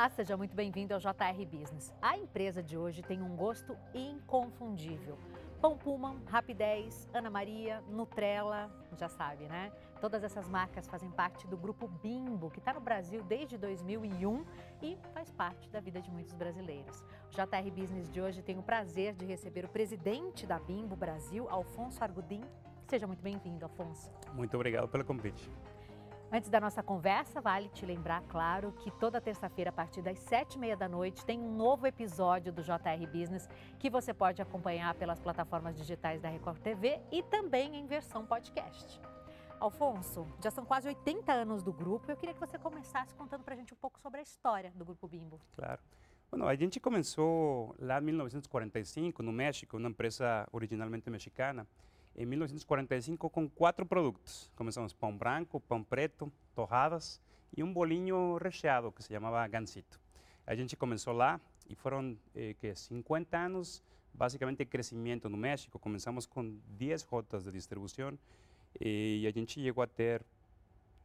Olá, 0.00 0.08
seja 0.08 0.34
muito 0.34 0.56
bem-vindo 0.56 0.94
ao 0.94 0.98
JR 0.98 1.44
Business. 1.44 1.92
A 2.00 2.16
empresa 2.16 2.62
de 2.62 2.74
hoje 2.74 3.02
tem 3.02 3.20
um 3.20 3.36
gosto 3.36 3.76
inconfundível. 3.92 5.18
Pão 5.60 5.76
Pullman, 5.76 6.22
Rapidez, 6.24 7.06
Ana 7.12 7.28
Maria, 7.28 7.82
Nutrela, 7.82 8.70
já 8.96 9.10
sabe, 9.10 9.44
né? 9.44 9.70
Todas 10.00 10.24
essas 10.24 10.48
marcas 10.48 10.88
fazem 10.88 11.10
parte 11.10 11.46
do 11.46 11.54
grupo 11.54 11.86
Bimbo, 11.86 12.50
que 12.50 12.60
está 12.60 12.72
no 12.72 12.80
Brasil 12.80 13.22
desde 13.24 13.58
2001 13.58 14.42
e 14.80 14.96
faz 15.12 15.30
parte 15.30 15.68
da 15.68 15.80
vida 15.80 16.00
de 16.00 16.10
muitos 16.10 16.32
brasileiros. 16.32 17.04
O 17.28 17.32
JR 17.32 17.70
Business 17.70 18.10
de 18.10 18.22
hoje 18.22 18.40
tem 18.40 18.58
o 18.58 18.62
prazer 18.62 19.14
de 19.14 19.26
receber 19.26 19.66
o 19.66 19.68
presidente 19.68 20.46
da 20.46 20.58
Bimbo 20.58 20.96
Brasil, 20.96 21.46
Alfonso 21.50 22.02
Argudim. 22.02 22.40
Seja 22.88 23.06
muito 23.06 23.22
bem-vindo, 23.22 23.66
Afonso. 23.66 24.10
Muito 24.32 24.54
obrigado 24.54 24.88
pelo 24.88 25.04
convite. 25.04 25.50
Antes 26.32 26.48
da 26.48 26.60
nossa 26.60 26.80
conversa, 26.80 27.40
vale 27.40 27.68
te 27.70 27.84
lembrar, 27.84 28.22
claro, 28.28 28.70
que 28.70 28.88
toda 28.92 29.20
terça-feira, 29.20 29.70
a 29.70 29.72
partir 29.72 30.00
das 30.00 30.16
sete 30.20 30.54
e 30.54 30.58
meia 30.60 30.76
da 30.76 30.88
noite, 30.88 31.26
tem 31.26 31.40
um 31.40 31.56
novo 31.56 31.88
episódio 31.88 32.52
do 32.52 32.62
JR 32.62 33.04
Business 33.12 33.48
que 33.80 33.90
você 33.90 34.14
pode 34.14 34.40
acompanhar 34.40 34.94
pelas 34.94 35.18
plataformas 35.18 35.76
digitais 35.76 36.20
da 36.20 36.28
Record 36.28 36.60
TV 36.60 37.00
e 37.10 37.20
também 37.24 37.74
em 37.74 37.84
versão 37.84 38.24
podcast. 38.24 39.00
Alfonso, 39.58 40.24
já 40.40 40.52
são 40.52 40.64
quase 40.64 40.86
80 40.86 41.32
anos 41.32 41.64
do 41.64 41.72
grupo. 41.72 42.08
Eu 42.08 42.16
queria 42.16 42.32
que 42.32 42.40
você 42.40 42.56
começasse 42.56 43.12
contando 43.16 43.42
para 43.42 43.54
a 43.54 43.56
gente 43.56 43.74
um 43.74 43.76
pouco 43.76 43.98
sobre 43.98 44.20
a 44.20 44.22
história 44.22 44.70
do 44.76 44.84
Grupo 44.84 45.08
Bimbo. 45.08 45.40
Claro. 45.56 45.82
Bueno, 46.30 46.46
a 46.46 46.54
gente 46.54 46.78
começou 46.78 47.74
lá 47.76 47.98
em 47.98 48.04
1945, 48.04 49.20
no 49.20 49.32
México, 49.32 49.76
uma 49.76 49.88
empresa 49.88 50.46
originalmente 50.52 51.10
mexicana 51.10 51.66
em 52.16 52.26
1945 52.26 53.30
com 53.30 53.48
quatro 53.48 53.86
produtos. 53.86 54.50
Começamos 54.56 54.92
pão 54.92 55.16
branco, 55.16 55.60
pão 55.60 55.82
preto, 55.82 56.32
torradas 56.54 57.20
e 57.56 57.62
um 57.62 57.72
bolinho 57.72 58.36
recheado 58.36 58.92
que 58.92 59.02
se 59.02 59.12
chamava 59.12 59.46
gansito. 59.48 60.00
A 60.46 60.54
gente 60.54 60.76
começou 60.76 61.12
lá 61.12 61.40
e 61.68 61.74
foram 61.74 62.16
eh, 62.34 62.54
que 62.58 62.74
50 62.74 63.36
anos 63.38 63.82
basicamente 64.12 64.64
crescimento 64.64 65.28
no 65.28 65.36
México. 65.36 65.78
Começamos 65.78 66.26
com 66.26 66.58
10 66.68 67.02
rotas 67.04 67.44
de 67.44 67.52
distribuição 67.52 68.18
e 68.80 69.24
a 69.26 69.30
gente 69.30 69.60
chegou 69.60 69.82
a 69.82 69.86
ter 69.86 70.22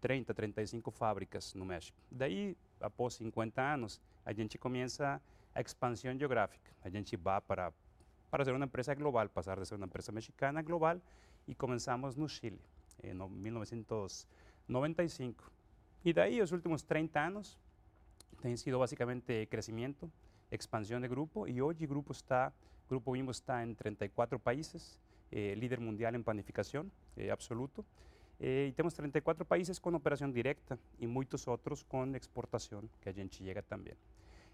30, 0.02 0.34
35 0.34 0.92
fábricas 0.92 1.54
no 1.54 1.66
México. 1.66 1.98
Daí, 2.12 2.56
após 2.80 3.16
50 3.16 3.62
anos, 3.62 4.02
a 4.26 4.34
gente 4.34 4.58
começa 4.58 5.22
a 5.54 5.62
expansão 5.62 6.18
geográfica. 6.18 6.72
A 6.84 6.90
gente 6.90 7.16
vai 7.16 7.42
para 7.42 7.72
para 8.36 8.44
ser 8.44 8.54
uma 8.54 8.66
empresa 8.66 8.94
global, 8.94 9.30
passar 9.30 9.58
de 9.58 9.66
ser 9.66 9.76
uma 9.76 9.86
empresa 9.86 10.12
mexicana 10.12 10.62
global 10.62 11.00
e 11.48 11.56
começamos 11.56 12.18
no 12.18 12.28
Chile, 12.28 12.60
em 13.02 13.14
1995. 13.14 15.50
E 16.04 16.12
daí, 16.12 16.42
os 16.42 16.52
últimos 16.52 16.84
30 16.84 17.18
anos, 17.18 17.58
tem 18.42 18.58
sido 18.58 18.78
basicamente 18.78 19.46
crescimento, 19.46 20.12
expansão 20.52 21.00
de 21.00 21.08
grupo 21.08 21.48
e 21.48 21.62
hoje 21.62 21.86
o 21.86 21.88
grupo 21.88 22.12
está, 22.12 22.52
grupo 22.90 23.14
Bimbo 23.14 23.32
está 23.32 23.66
em 23.66 23.74
34 23.74 24.38
países, 24.38 25.00
eh, 25.32 25.56
líder 25.56 25.80
mundial 25.80 26.14
em 26.14 26.22
panificação 26.22 26.92
eh, 27.16 27.32
absoluto. 27.32 27.86
Eh, 28.38 28.68
e 28.68 28.74
temos 28.74 28.94
34 28.96 29.46
países 29.46 29.80
com 29.80 29.96
operação 29.96 30.30
direta 30.30 30.78
e 31.00 31.08
muitos 31.08 31.48
outros 31.48 31.84
com 31.84 32.14
exportação, 32.14 32.84
que 33.00 33.08
a 33.08 33.14
gente 33.14 33.38
chega 33.38 33.62
também. 33.62 33.94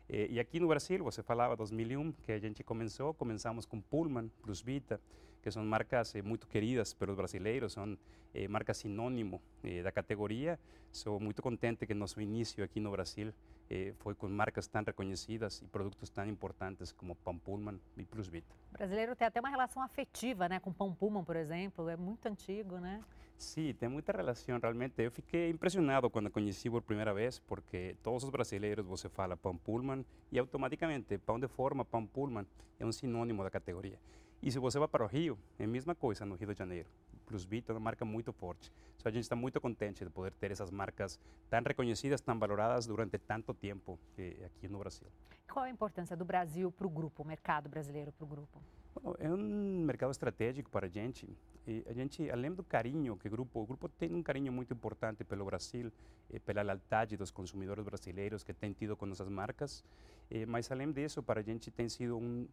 Eh, 0.09 0.27
e 0.31 0.39
aqui 0.39 0.59
no 0.59 0.67
Brasil, 0.67 1.03
você 1.03 1.23
falava 1.23 1.55
2001, 1.55 2.11
que 2.23 2.31
a 2.31 2.39
gente 2.39 2.63
começou, 2.63 3.13
começamos 3.13 3.65
com 3.65 3.81
Pullman, 3.81 4.29
Plus 4.41 4.61
Vita, 4.61 4.99
que 5.41 5.49
são 5.49 5.63
marcas 5.65 6.15
eh, 6.15 6.21
muito 6.21 6.47
queridas 6.47 6.93
pelos 6.93 7.15
brasileiros, 7.15 7.73
são 7.73 7.97
eh, 8.33 8.47
marcas 8.47 8.77
sinônimo 8.77 9.41
eh, 9.63 9.81
da 9.81 9.91
categoria. 9.91 10.59
Sou 10.91 11.19
muito 11.19 11.41
contente 11.41 11.85
que 11.85 11.93
nosso 11.93 12.21
início 12.21 12.63
aqui 12.63 12.79
no 12.79 12.91
Brasil 12.91 13.33
eh, 13.69 13.93
foi 13.97 14.13
com 14.13 14.27
marcas 14.27 14.67
tão 14.67 14.83
reconhecidas 14.83 15.61
e 15.61 15.67
produtos 15.67 16.09
tão 16.09 16.27
importantes 16.27 16.91
como 16.91 17.15
Pão 17.15 17.37
Pullman 17.37 17.79
e 17.97 18.05
Plus 18.05 18.27
Vita. 18.27 18.53
O 18.71 18.77
brasileiro 18.77 19.15
tem 19.15 19.27
até 19.27 19.39
uma 19.39 19.49
relação 19.49 19.81
afetiva, 19.81 20.47
né, 20.47 20.59
com 20.59 20.71
Pão 20.71 20.93
Pullman, 20.93 21.23
por 21.23 21.35
exemplo, 21.35 21.89
é 21.89 21.97
muito 21.97 22.25
antigo, 22.27 22.77
né? 22.77 23.01
Sim, 23.41 23.73
tem 23.73 23.89
muita 23.89 24.11
relação 24.11 24.59
realmente. 24.59 25.01
Eu 25.01 25.09
fiquei 25.09 25.49
impressionado 25.49 26.11
quando 26.11 26.29
conheci 26.29 26.69
por 26.69 26.83
primeira 26.83 27.11
vez, 27.11 27.39
porque 27.39 27.95
todos 28.03 28.23
os 28.23 28.29
brasileiros 28.29 28.85
você 28.85 29.09
fala 29.09 29.35
Pão 29.35 29.57
Pullman 29.57 30.05
e 30.31 30.37
automaticamente 30.37 31.17
pão 31.17 31.39
de 31.39 31.47
forma, 31.47 31.83
Pão 31.83 32.05
Pullman 32.05 32.45
é 32.79 32.85
um 32.85 32.91
sinônimo 32.91 33.43
da 33.43 33.49
categoria. 33.49 33.99
E 34.43 34.51
se 34.51 34.59
você 34.59 34.77
vai 34.77 34.87
para 34.87 35.03
o 35.03 35.07
Rio, 35.07 35.39
é 35.57 35.63
a 35.63 35.67
mesma 35.67 35.95
coisa 35.95 36.23
no 36.23 36.35
Rio 36.35 36.53
de 36.53 36.59
Janeiro. 36.59 36.87
Plus 37.25 37.43
Vita 37.43 37.71
é 37.71 37.73
uma 37.73 37.79
marca 37.79 38.05
muito 38.05 38.31
forte. 38.31 38.71
So, 38.97 39.07
a 39.07 39.11
gente 39.11 39.23
está 39.23 39.35
muito 39.35 39.59
contente 39.59 40.05
de 40.05 40.11
poder 40.11 40.33
ter 40.33 40.51
essas 40.51 40.69
marcas 40.69 41.19
tão 41.49 41.63
reconhecidas, 41.63 42.21
tão 42.21 42.37
valoradas 42.37 42.85
durante 42.85 43.17
tanto 43.17 43.55
tempo 43.55 43.99
eh, 44.19 44.35
aqui 44.45 44.67
no 44.67 44.77
Brasil. 44.77 45.07
Qual 45.51 45.65
a 45.65 45.69
importância 45.69 46.15
do 46.15 46.23
Brasil 46.23 46.71
para 46.71 46.85
o 46.85 46.89
grupo, 46.89 47.23
o 47.23 47.25
mercado 47.25 47.67
brasileiro 47.67 48.11
para 48.11 48.23
o 48.23 48.27
grupo? 48.27 48.61
É 49.19 49.29
um 49.29 49.85
mercado 49.85 50.11
estratégico 50.11 50.69
para 50.69 50.85
a 50.85 50.89
gente. 50.89 51.27
E 51.65 51.83
a 51.87 51.93
gente, 51.93 52.29
além 52.29 52.51
do 52.51 52.63
carinho 52.63 53.15
que 53.15 53.27
o 53.27 53.31
grupo, 53.31 53.61
o 53.61 53.65
grupo 53.65 53.87
tem 53.87 54.13
um 54.13 54.21
carinho 54.21 54.51
muito 54.51 54.73
importante 54.73 55.23
pelo 55.23 55.45
Brasil, 55.45 55.91
pela 56.45 56.61
lealdade 56.61 57.15
dos 57.15 57.31
consumidores 57.31 57.83
brasileiros 57.85 58.43
que 58.43 58.53
têm 58.53 58.73
tido 58.73 58.95
com 58.97 59.05
nossas 59.05 59.29
marcas, 59.29 59.83
eh, 60.29 60.45
mas 60.45 60.71
além 60.71 60.91
disso, 60.91 61.21
para 61.23 61.39
a 61.39 61.43
gente 61.43 61.71
tem 61.71 61.87
sido 61.87 62.17
um 62.17 62.47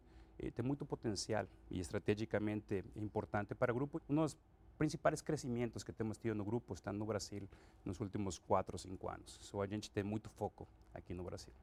tem 0.55 0.63
muito 0.63 0.85
potencial 0.85 1.45
e 1.69 1.79
estrategicamente 1.79 2.83
importante 2.95 3.53
para 3.53 3.73
o 3.73 3.75
grupo. 3.75 4.01
Um 4.09 4.15
dos 4.15 4.37
principais 4.77 5.21
crescimentos 5.21 5.83
que 5.83 5.91
temos 5.91 6.17
tido 6.17 6.33
no 6.35 6.45
grupo 6.45 6.73
estão 6.73 6.93
no 6.93 7.05
Brasil 7.05 7.47
nos 7.83 7.99
últimos 7.99 8.39
quatro 8.39 8.75
ou 8.75 8.79
cinco 8.79 9.09
anos. 9.09 9.37
So, 9.41 9.61
a 9.61 9.67
gente 9.67 9.91
tem 9.91 10.03
muito 10.03 10.29
foco 10.29 10.65
aqui 10.93 11.13
no 11.13 11.23
Brasil. 11.23 11.53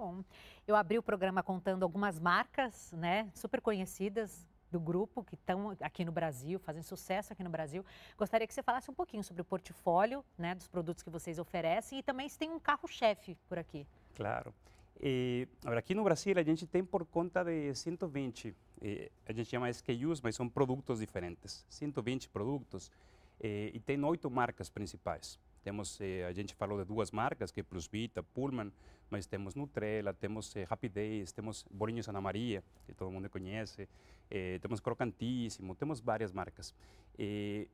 Bom, 0.00 0.24
eu 0.66 0.74
abri 0.74 0.96
o 0.96 1.02
programa 1.02 1.42
contando 1.42 1.82
algumas 1.82 2.18
marcas, 2.18 2.90
né, 2.92 3.30
super 3.34 3.60
conhecidas 3.60 4.48
do 4.70 4.80
grupo 4.80 5.22
que 5.22 5.34
estão 5.34 5.76
aqui 5.78 6.06
no 6.06 6.10
Brasil, 6.10 6.58
fazem 6.58 6.82
sucesso 6.82 7.34
aqui 7.34 7.44
no 7.44 7.50
Brasil. 7.50 7.84
Gostaria 8.16 8.46
que 8.46 8.54
você 8.54 8.62
falasse 8.62 8.90
um 8.90 8.94
pouquinho 8.94 9.22
sobre 9.22 9.42
o 9.42 9.44
portfólio, 9.44 10.24
né, 10.38 10.54
dos 10.54 10.66
produtos 10.66 11.02
que 11.02 11.10
vocês 11.10 11.38
oferecem 11.38 11.98
e 11.98 12.02
também 12.02 12.26
se 12.30 12.38
tem 12.38 12.50
um 12.50 12.58
carro-chefe 12.58 13.36
por 13.46 13.58
aqui. 13.58 13.86
Claro. 14.14 14.54
Eh, 14.98 15.46
agora, 15.62 15.80
aqui 15.80 15.94
no 15.94 16.02
Brasil, 16.02 16.34
a 16.38 16.42
gente 16.42 16.66
tem 16.66 16.82
por 16.82 17.04
conta 17.04 17.44
de 17.44 17.74
120, 17.74 18.56
eh, 18.80 19.10
a 19.26 19.34
gente 19.34 19.50
chama 19.50 19.68
SKUs, 19.68 20.22
mas 20.22 20.34
são 20.34 20.48
produtos 20.48 21.00
diferentes. 21.00 21.66
120 21.68 22.26
produtos 22.30 22.90
eh, 23.38 23.70
e 23.74 23.78
tem 23.78 24.02
oito 24.02 24.30
marcas 24.30 24.70
principais. 24.70 25.38
Temos, 25.62 26.00
eh, 26.00 26.24
a 26.24 26.32
gente 26.32 26.54
falou 26.54 26.78
de 26.78 26.84
duas 26.86 27.10
marcas, 27.10 27.50
que 27.50 27.60
é 27.60 27.62
Plus 27.62 27.86
Vita, 27.86 28.22
Pullman, 28.22 28.72
mas 29.10 29.26
temos 29.26 29.54
Nutrela, 29.54 30.14
temos 30.14 30.54
eh, 30.56 30.64
Rapidez, 30.64 31.32
temos 31.32 31.66
Bolinhos 31.70 32.08
Ana 32.08 32.20
Maria, 32.20 32.62
que 32.86 32.94
todo 32.94 33.10
mundo 33.10 33.28
conhece, 33.28 33.88
eh, 34.30 34.58
temos 34.62 34.80
Crocantíssimo, 34.80 35.74
temos 35.74 36.00
várias 36.00 36.32
marcas. 36.32 36.74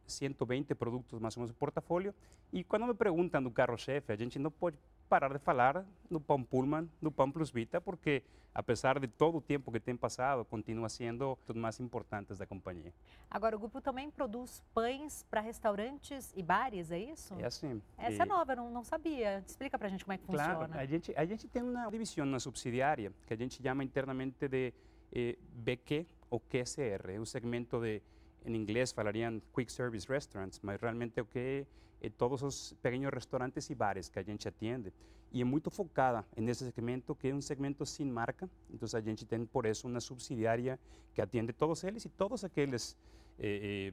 120 0.07 0.75
produtos 0.75 1.21
mais 1.21 1.37
ou 1.37 1.43
menos 1.43 1.51
no 1.51 1.57
portfólio. 1.57 2.13
E 2.53 2.65
quando 2.65 2.87
me 2.87 2.95
perguntam 2.95 3.41
do 3.41 3.51
carro-chefe, 3.51 4.13
a 4.13 4.17
gente 4.17 4.41
não 4.41 4.51
pode 4.51 4.77
parar 5.09 5.33
de 5.33 5.39
falar 5.39 5.85
no 6.11 6.21
pão 6.21 6.43
Pullman, 6.43 6.89
no 7.01 7.13
pão 7.13 7.31
Plus 7.31 7.51
Vita, 7.51 7.81
porque 7.81 8.25
apesar 8.57 8.99
de 8.99 9.07
todo 9.07 9.37
o 9.37 9.41
tempo 9.41 9.71
que 9.71 9.79
tem 9.79 9.95
passado, 9.95 10.43
continua 10.45 10.89
sendo 10.89 11.33
um 11.33 11.37
dos 11.47 11.57
mais 11.57 11.79
importantes 11.79 12.39
da 12.39 12.47
companhia. 12.47 12.91
Agora, 13.31 13.55
o 13.55 13.59
grupo 13.59 13.83
também 13.83 14.11
produz 14.11 14.63
pães 14.73 15.27
para 15.31 15.43
restaurantes 15.43 16.33
e 16.35 16.43
bares, 16.43 16.91
é 16.91 16.99
isso? 16.99 17.35
É 17.39 17.45
assim. 17.45 17.83
Essa 17.99 18.23
é, 18.23 18.27
é 18.27 18.27
nova, 18.27 18.53
eu 18.53 18.57
não, 18.57 18.71
não 18.71 18.83
sabia. 18.83 19.45
Explica 19.47 19.79
para 19.79 19.89
a 19.89 19.91
gente 19.91 20.07
como 20.07 20.15
é 20.15 20.17
que 20.17 20.25
claro, 20.25 20.61
funciona. 20.61 20.81
A 20.81 20.87
gente, 20.87 21.13
a 21.15 21.25
gente 21.27 21.49
tem 21.49 21.63
uma 21.63 21.89
divisão 21.91 22.27
na 22.27 22.39
subsidiária, 22.39 23.13
que 23.27 23.35
a 23.35 23.37
gente 23.37 23.63
chama 23.63 23.85
internamente 23.85 24.49
de 24.49 24.73
eh, 25.13 25.37
BQ 25.55 26.07
ou 26.31 26.41
QSR, 26.41 27.11
é 27.15 27.21
um 27.21 27.25
segmento 27.25 27.81
de 27.81 28.03
em 28.47 28.55
inglês 28.55 28.93
falariam 28.93 29.41
quick 29.53 29.71
service 29.73 30.07
restaurants, 30.09 30.61
mas 30.63 30.81
realmente 30.81 31.23
que 31.25 31.67
é 32.01 32.11
todos 32.11 32.43
os 32.43 32.75
pequenos 32.75 33.11
restaurantes 33.13 33.69
e 33.71 33.75
bares 33.75 34.09
que 34.09 34.19
a 34.19 34.23
gente 34.23 34.47
atende. 34.47 34.93
E 35.33 35.41
é 35.41 35.45
muito 35.45 35.71
focada 35.71 36.25
nesse 36.37 36.65
segmento, 36.65 37.15
que 37.15 37.29
é 37.29 37.35
um 37.35 37.41
segmento 37.41 37.85
sem 37.85 38.07
marca. 38.07 38.49
Então 38.71 38.89
a 38.95 39.01
gente 39.01 39.27
tem, 39.27 39.45
por 39.45 39.67
isso, 39.67 39.89
uma 39.89 40.01
subsidiária 40.01 40.79
que 41.13 41.21
atende 41.21 41.53
todos 41.53 41.83
eles 41.83 42.05
e 42.05 42.09
todos 42.09 42.45
aqueles 42.45 42.97
eh, 43.39 43.91
eh, 43.91 43.93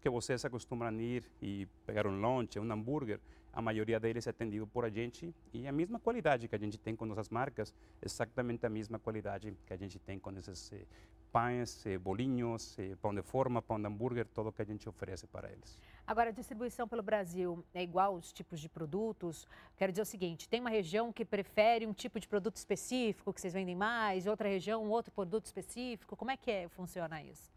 que 0.00 0.08
vocês 0.08 0.44
acostumam 0.44 0.88
a 0.88 0.92
ir 0.92 1.24
e 1.40 1.66
pegar 1.84 2.06
um 2.06 2.20
lanche, 2.20 2.58
um 2.58 2.72
hambúrguer, 2.72 3.20
a 3.56 3.62
maioria 3.62 3.98
deles 3.98 4.26
é 4.26 4.30
atendido 4.30 4.66
por 4.66 4.84
a 4.84 4.90
gente 4.90 5.34
e 5.50 5.66
a 5.66 5.72
mesma 5.72 5.98
qualidade 5.98 6.46
que 6.46 6.54
a 6.54 6.58
gente 6.58 6.78
tem 6.78 6.94
com 6.94 7.06
nossas 7.06 7.30
marcas, 7.30 7.74
exatamente 8.02 8.66
a 8.66 8.68
mesma 8.68 8.98
qualidade 8.98 9.56
que 9.66 9.72
a 9.72 9.76
gente 9.78 9.98
tem 9.98 10.18
com 10.18 10.30
esses 10.32 10.72
eh, 10.74 10.84
pães, 11.32 11.86
eh, 11.86 11.96
bolinhos, 11.96 12.78
eh, 12.78 12.94
pão 13.00 13.14
de 13.14 13.22
forma, 13.22 13.62
pão 13.62 13.80
de 13.80 13.86
hambúrguer, 13.86 14.26
tudo 14.26 14.52
que 14.52 14.60
a 14.60 14.64
gente 14.64 14.86
oferece 14.86 15.26
para 15.26 15.50
eles. 15.50 15.78
Agora, 16.06 16.28
a 16.28 16.32
distribuição 16.32 16.86
pelo 16.86 17.02
Brasil 17.02 17.64
é 17.72 17.82
igual 17.82 18.14
os 18.16 18.30
tipos 18.30 18.60
de 18.60 18.68
produtos? 18.68 19.48
Quero 19.74 19.90
dizer 19.90 20.02
o 20.02 20.06
seguinte, 20.06 20.46
tem 20.50 20.60
uma 20.60 20.68
região 20.68 21.10
que 21.10 21.24
prefere 21.24 21.86
um 21.86 21.94
tipo 21.94 22.20
de 22.20 22.28
produto 22.28 22.56
específico 22.56 23.32
que 23.32 23.40
vocês 23.40 23.54
vendem 23.54 23.74
mais, 23.74 24.26
outra 24.26 24.50
região 24.50 24.84
um 24.84 24.90
outro 24.90 25.10
produto 25.10 25.46
específico, 25.46 26.14
como 26.14 26.30
é 26.30 26.36
que 26.36 26.50
é, 26.50 26.68
funciona 26.68 27.22
isso? 27.22 27.50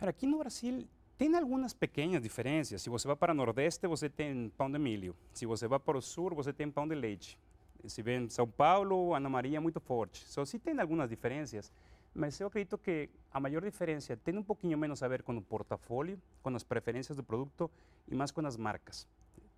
Aqui 0.00 0.26
no 0.26 0.38
Brasil 0.38 0.86
tem 1.16 1.34
algumas 1.36 1.72
pequenas 1.72 2.20
diferenças. 2.20 2.82
Se 2.82 2.90
você 2.90 3.06
vai 3.06 3.16
para 3.16 3.32
Nordeste, 3.32 3.86
você 3.86 4.08
tem 4.08 4.50
pão 4.56 4.70
de 4.70 4.78
milho. 4.78 5.14
Se 5.32 5.46
você 5.46 5.68
vai 5.68 5.78
para 5.78 5.96
o 5.96 6.02
Sul, 6.02 6.34
você 6.34 6.52
tem 6.52 6.70
pão 6.70 6.88
de 6.88 6.94
leite. 6.94 7.38
Se 7.86 8.02
vê 8.02 8.16
em 8.16 8.28
São 8.28 8.48
Paulo, 8.48 9.14
Ana 9.14 9.28
Maria 9.28 9.58
é 9.58 9.60
muito 9.60 9.78
forte. 9.78 10.24
Só 10.26 10.44
se 10.44 10.58
tem 10.58 10.78
algumas 10.80 11.08
diferenças, 11.08 11.72
mas 12.14 12.40
eu 12.40 12.48
acredito 12.48 12.76
que 12.78 13.08
a 13.32 13.38
maior 13.38 13.62
diferença 13.62 14.16
tem 14.16 14.36
um 14.36 14.42
pouquinho 14.42 14.76
menos 14.76 15.02
a 15.02 15.08
ver 15.08 15.22
com 15.22 15.36
o 15.36 15.42
portfólio, 15.42 16.20
com 16.42 16.48
as 16.56 16.64
preferências 16.64 17.16
do 17.16 17.22
produto 17.22 17.70
e 18.08 18.14
mais 18.14 18.30
com 18.32 18.44
as 18.44 18.56
marcas. 18.56 19.06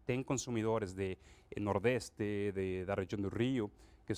Tem 0.05 0.23
consumidores 0.23 0.93
de 0.93 1.17
Nordeste, 1.59 2.53
de, 2.53 2.85
da 2.85 2.95
região 2.95 3.21
do 3.21 3.29
Rio, 3.29 3.71
que 4.07 4.13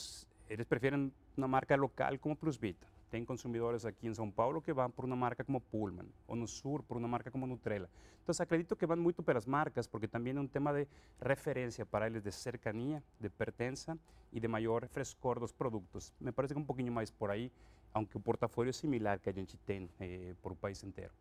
eles 0.48 0.66
preferem 0.66 1.12
uma 1.36 1.46
marca 1.46 1.76
local 1.76 2.18
como 2.18 2.34
Plus 2.34 2.56
Vita. 2.56 2.97
Tem 3.10 3.24
consumidores 3.24 3.86
aqui 3.86 4.06
em 4.06 4.12
São 4.12 4.30
Paulo 4.30 4.60
que 4.60 4.72
vão 4.72 4.90
por 4.90 5.04
uma 5.04 5.16
marca 5.16 5.42
como 5.42 5.60
Pullman, 5.60 6.08
ou 6.26 6.36
no 6.36 6.46
Sul 6.46 6.82
por 6.82 6.96
uma 6.98 7.08
marca 7.08 7.30
como 7.30 7.46
Nutrela. 7.46 7.88
Então, 8.22 8.34
acredito 8.38 8.76
que 8.76 8.86
vão 8.86 8.98
muito 8.98 9.22
pelas 9.22 9.46
marcas, 9.46 9.86
porque 9.86 10.06
também 10.06 10.36
é 10.36 10.40
um 10.40 10.46
tema 10.46 10.72
de 10.74 10.86
referência 11.18 11.86
para 11.86 12.06
eles, 12.06 12.22
de 12.22 12.30
cercania, 12.30 13.02
de 13.18 13.30
pertença 13.30 13.98
e 14.30 14.38
de 14.38 14.46
maior 14.46 14.86
frescor 14.88 15.40
dos 15.40 15.52
produtos. 15.52 16.12
Me 16.20 16.30
parece 16.30 16.52
que 16.52 16.60
um 16.60 16.64
pouquinho 16.64 16.92
mais 16.92 17.10
por 17.10 17.30
aí, 17.30 17.50
aunque 17.94 18.18
o 18.18 18.20
portfólio 18.20 18.68
é 18.68 18.72
similar 18.72 19.18
que 19.18 19.30
a 19.30 19.32
gente 19.32 19.56
tem 19.56 19.88
eh, 19.98 20.34
por 20.42 20.52
o 20.52 20.56
país 20.56 20.82
inteiro. 20.84 21.12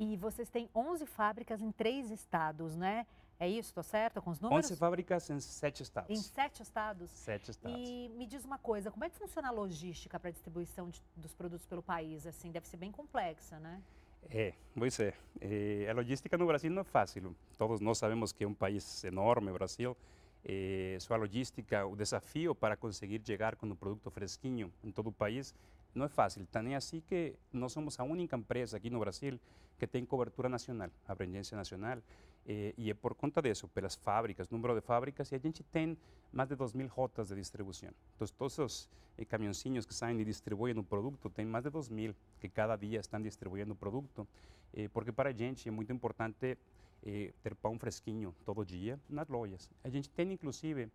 E 0.00 0.16
vocês 0.16 0.48
têm 0.48 0.66
11 0.74 1.04
fábricas 1.04 1.60
em 1.60 1.70
três 1.70 2.10
estados, 2.10 2.74
né? 2.74 3.06
É 3.38 3.46
isso, 3.46 3.68
estou 3.68 3.82
certo 3.82 4.22
com 4.22 4.30
os 4.30 4.40
números? 4.40 4.64
11 4.64 4.76
fábricas 4.76 5.28
em 5.28 5.38
sete 5.40 5.82
estados. 5.82 6.10
Em 6.10 6.22
sete 6.22 6.62
estados? 6.62 7.10
Sete 7.10 7.50
estados. 7.50 7.78
E 7.78 8.08
me 8.16 8.26
diz 8.26 8.42
uma 8.46 8.56
coisa, 8.56 8.90
como 8.90 9.04
é 9.04 9.10
que 9.10 9.16
funciona 9.18 9.48
a 9.48 9.50
logística 9.50 10.18
para 10.18 10.30
a 10.30 10.32
distribuição 10.32 10.88
de, 10.88 11.02
dos 11.14 11.34
produtos 11.34 11.66
pelo 11.66 11.82
país? 11.82 12.26
Assim, 12.26 12.50
deve 12.50 12.66
ser 12.66 12.78
bem 12.78 12.90
complexa, 12.90 13.58
né? 13.60 13.82
É, 14.30 14.54
pois 14.74 14.98
é. 15.00 15.12
é. 15.38 15.90
A 15.90 15.92
logística 15.92 16.36
no 16.38 16.46
Brasil 16.46 16.70
não 16.70 16.80
é 16.80 16.84
fácil. 16.84 17.36
Todos 17.58 17.78
nós 17.80 17.98
sabemos 17.98 18.32
que 18.32 18.44
é 18.44 18.48
um 18.48 18.54
país 18.54 19.04
enorme, 19.04 19.50
o 19.50 19.54
Brasil. 19.54 19.94
É, 20.42 20.96
sua 20.98 21.18
logística, 21.18 21.84
o 21.84 21.94
desafio 21.94 22.54
para 22.54 22.74
conseguir 22.74 23.20
chegar 23.22 23.54
com 23.54 23.66
o 23.66 23.76
produto 23.76 24.10
fresquinho 24.10 24.72
em 24.82 24.90
todo 24.90 25.08
o 25.08 25.12
país 25.12 25.54
não 25.94 26.06
é 26.06 26.08
fácil. 26.08 26.46
Também 26.46 26.74
assim 26.74 27.00
que 27.00 27.34
nós 27.52 27.72
somos 27.72 27.98
a 27.98 28.04
única 28.04 28.36
empresa 28.36 28.76
aqui 28.76 28.90
no 28.90 29.00
Brasil 29.00 29.38
que 29.78 29.86
tem 29.86 30.04
cobertura 30.04 30.48
nacional, 30.48 30.90
abrangência 31.06 31.56
nacional. 31.56 31.98
Eh, 32.46 32.74
e 32.76 32.90
é 32.90 32.94
por 32.94 33.14
conta 33.14 33.40
disso, 33.42 33.68
pelas 33.68 33.94
fábricas, 33.94 34.48
número 34.48 34.74
de 34.74 34.80
fábricas, 34.80 35.30
e 35.30 35.34
a 35.34 35.38
gente 35.38 35.62
tem 35.64 35.96
mais 36.32 36.48
de 36.48 36.56
2 36.56 36.72
mil 36.74 36.88
rotas 36.88 37.28
de 37.28 37.34
distribuição. 37.34 37.90
Então, 38.14 38.26
todos 38.36 38.58
os 38.58 38.88
eh, 39.18 39.24
que 39.24 39.94
saem 39.94 40.20
e 40.20 40.24
distribuem 40.24 40.76
o 40.78 40.82
produto, 40.84 41.28
tem 41.28 41.44
mais 41.44 41.64
de 41.64 41.70
2 41.70 41.88
mil 41.88 42.14
que 42.40 42.48
cada 42.48 42.76
dia 42.76 43.00
estão 43.00 43.20
distribuindo 43.20 43.72
o 43.72 43.76
produto, 43.76 44.26
eh, 44.72 44.88
porque 44.88 45.12
para 45.12 45.30
a 45.30 45.32
gente 45.32 45.68
é 45.68 45.70
muito 45.70 45.92
importante 45.92 46.56
eh, 47.02 47.32
ter 47.42 47.54
pão 47.54 47.78
fresquinho 47.78 48.34
todo 48.44 48.64
dia 48.64 48.98
nas 49.08 49.28
lojas. 49.28 49.70
A 49.84 49.88
gente 49.88 50.08
tem, 50.10 50.32
inclusive, 50.32 50.90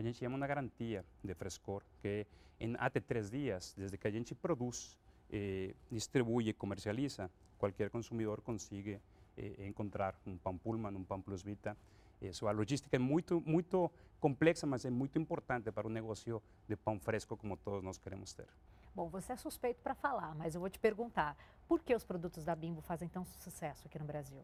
a 0.00 0.02
gente 0.02 0.18
chama 0.18 0.36
uma 0.36 0.46
garantia 0.46 1.04
de 1.22 1.34
frescor, 1.34 1.82
que 2.00 2.26
em 2.58 2.74
até 2.78 3.00
três 3.00 3.30
dias, 3.30 3.74
desde 3.76 3.98
que 3.98 4.08
a 4.08 4.10
gente 4.10 4.34
produz, 4.34 4.98
eh, 5.30 5.74
distribui 5.90 6.48
e 6.48 6.52
comercializa, 6.54 7.30
qualquer 7.58 7.90
consumidor 7.90 8.40
consegue 8.40 8.98
eh, 9.36 9.66
encontrar 9.66 10.18
um 10.26 10.38
pão 10.38 10.56
Pullman, 10.56 10.96
um 10.96 11.04
pão 11.04 11.20
Plus 11.20 11.42
Vita. 11.42 11.76
Isso, 12.20 12.48
a 12.48 12.50
logística 12.50 12.96
é 12.96 12.98
muito, 12.98 13.42
muito 13.42 13.90
complexa, 14.18 14.66
mas 14.66 14.86
é 14.86 14.90
muito 14.90 15.18
importante 15.18 15.70
para 15.70 15.86
um 15.86 15.90
negócio 15.90 16.42
de 16.66 16.76
pão 16.76 16.98
fresco 16.98 17.36
como 17.36 17.56
todos 17.58 17.82
nós 17.84 17.98
queremos 17.98 18.32
ter. 18.32 18.48
Bom, 18.94 19.08
você 19.08 19.34
é 19.34 19.36
suspeito 19.36 19.80
para 19.82 19.94
falar, 19.94 20.34
mas 20.34 20.54
eu 20.54 20.60
vou 20.62 20.70
te 20.70 20.78
perguntar, 20.78 21.36
por 21.68 21.82
que 21.82 21.94
os 21.94 22.04
produtos 22.04 22.44
da 22.44 22.56
Bimbo 22.56 22.80
fazem 22.80 23.08
tão 23.08 23.24
sucesso 23.24 23.86
aqui 23.86 23.98
no 23.98 24.06
Brasil? 24.06 24.42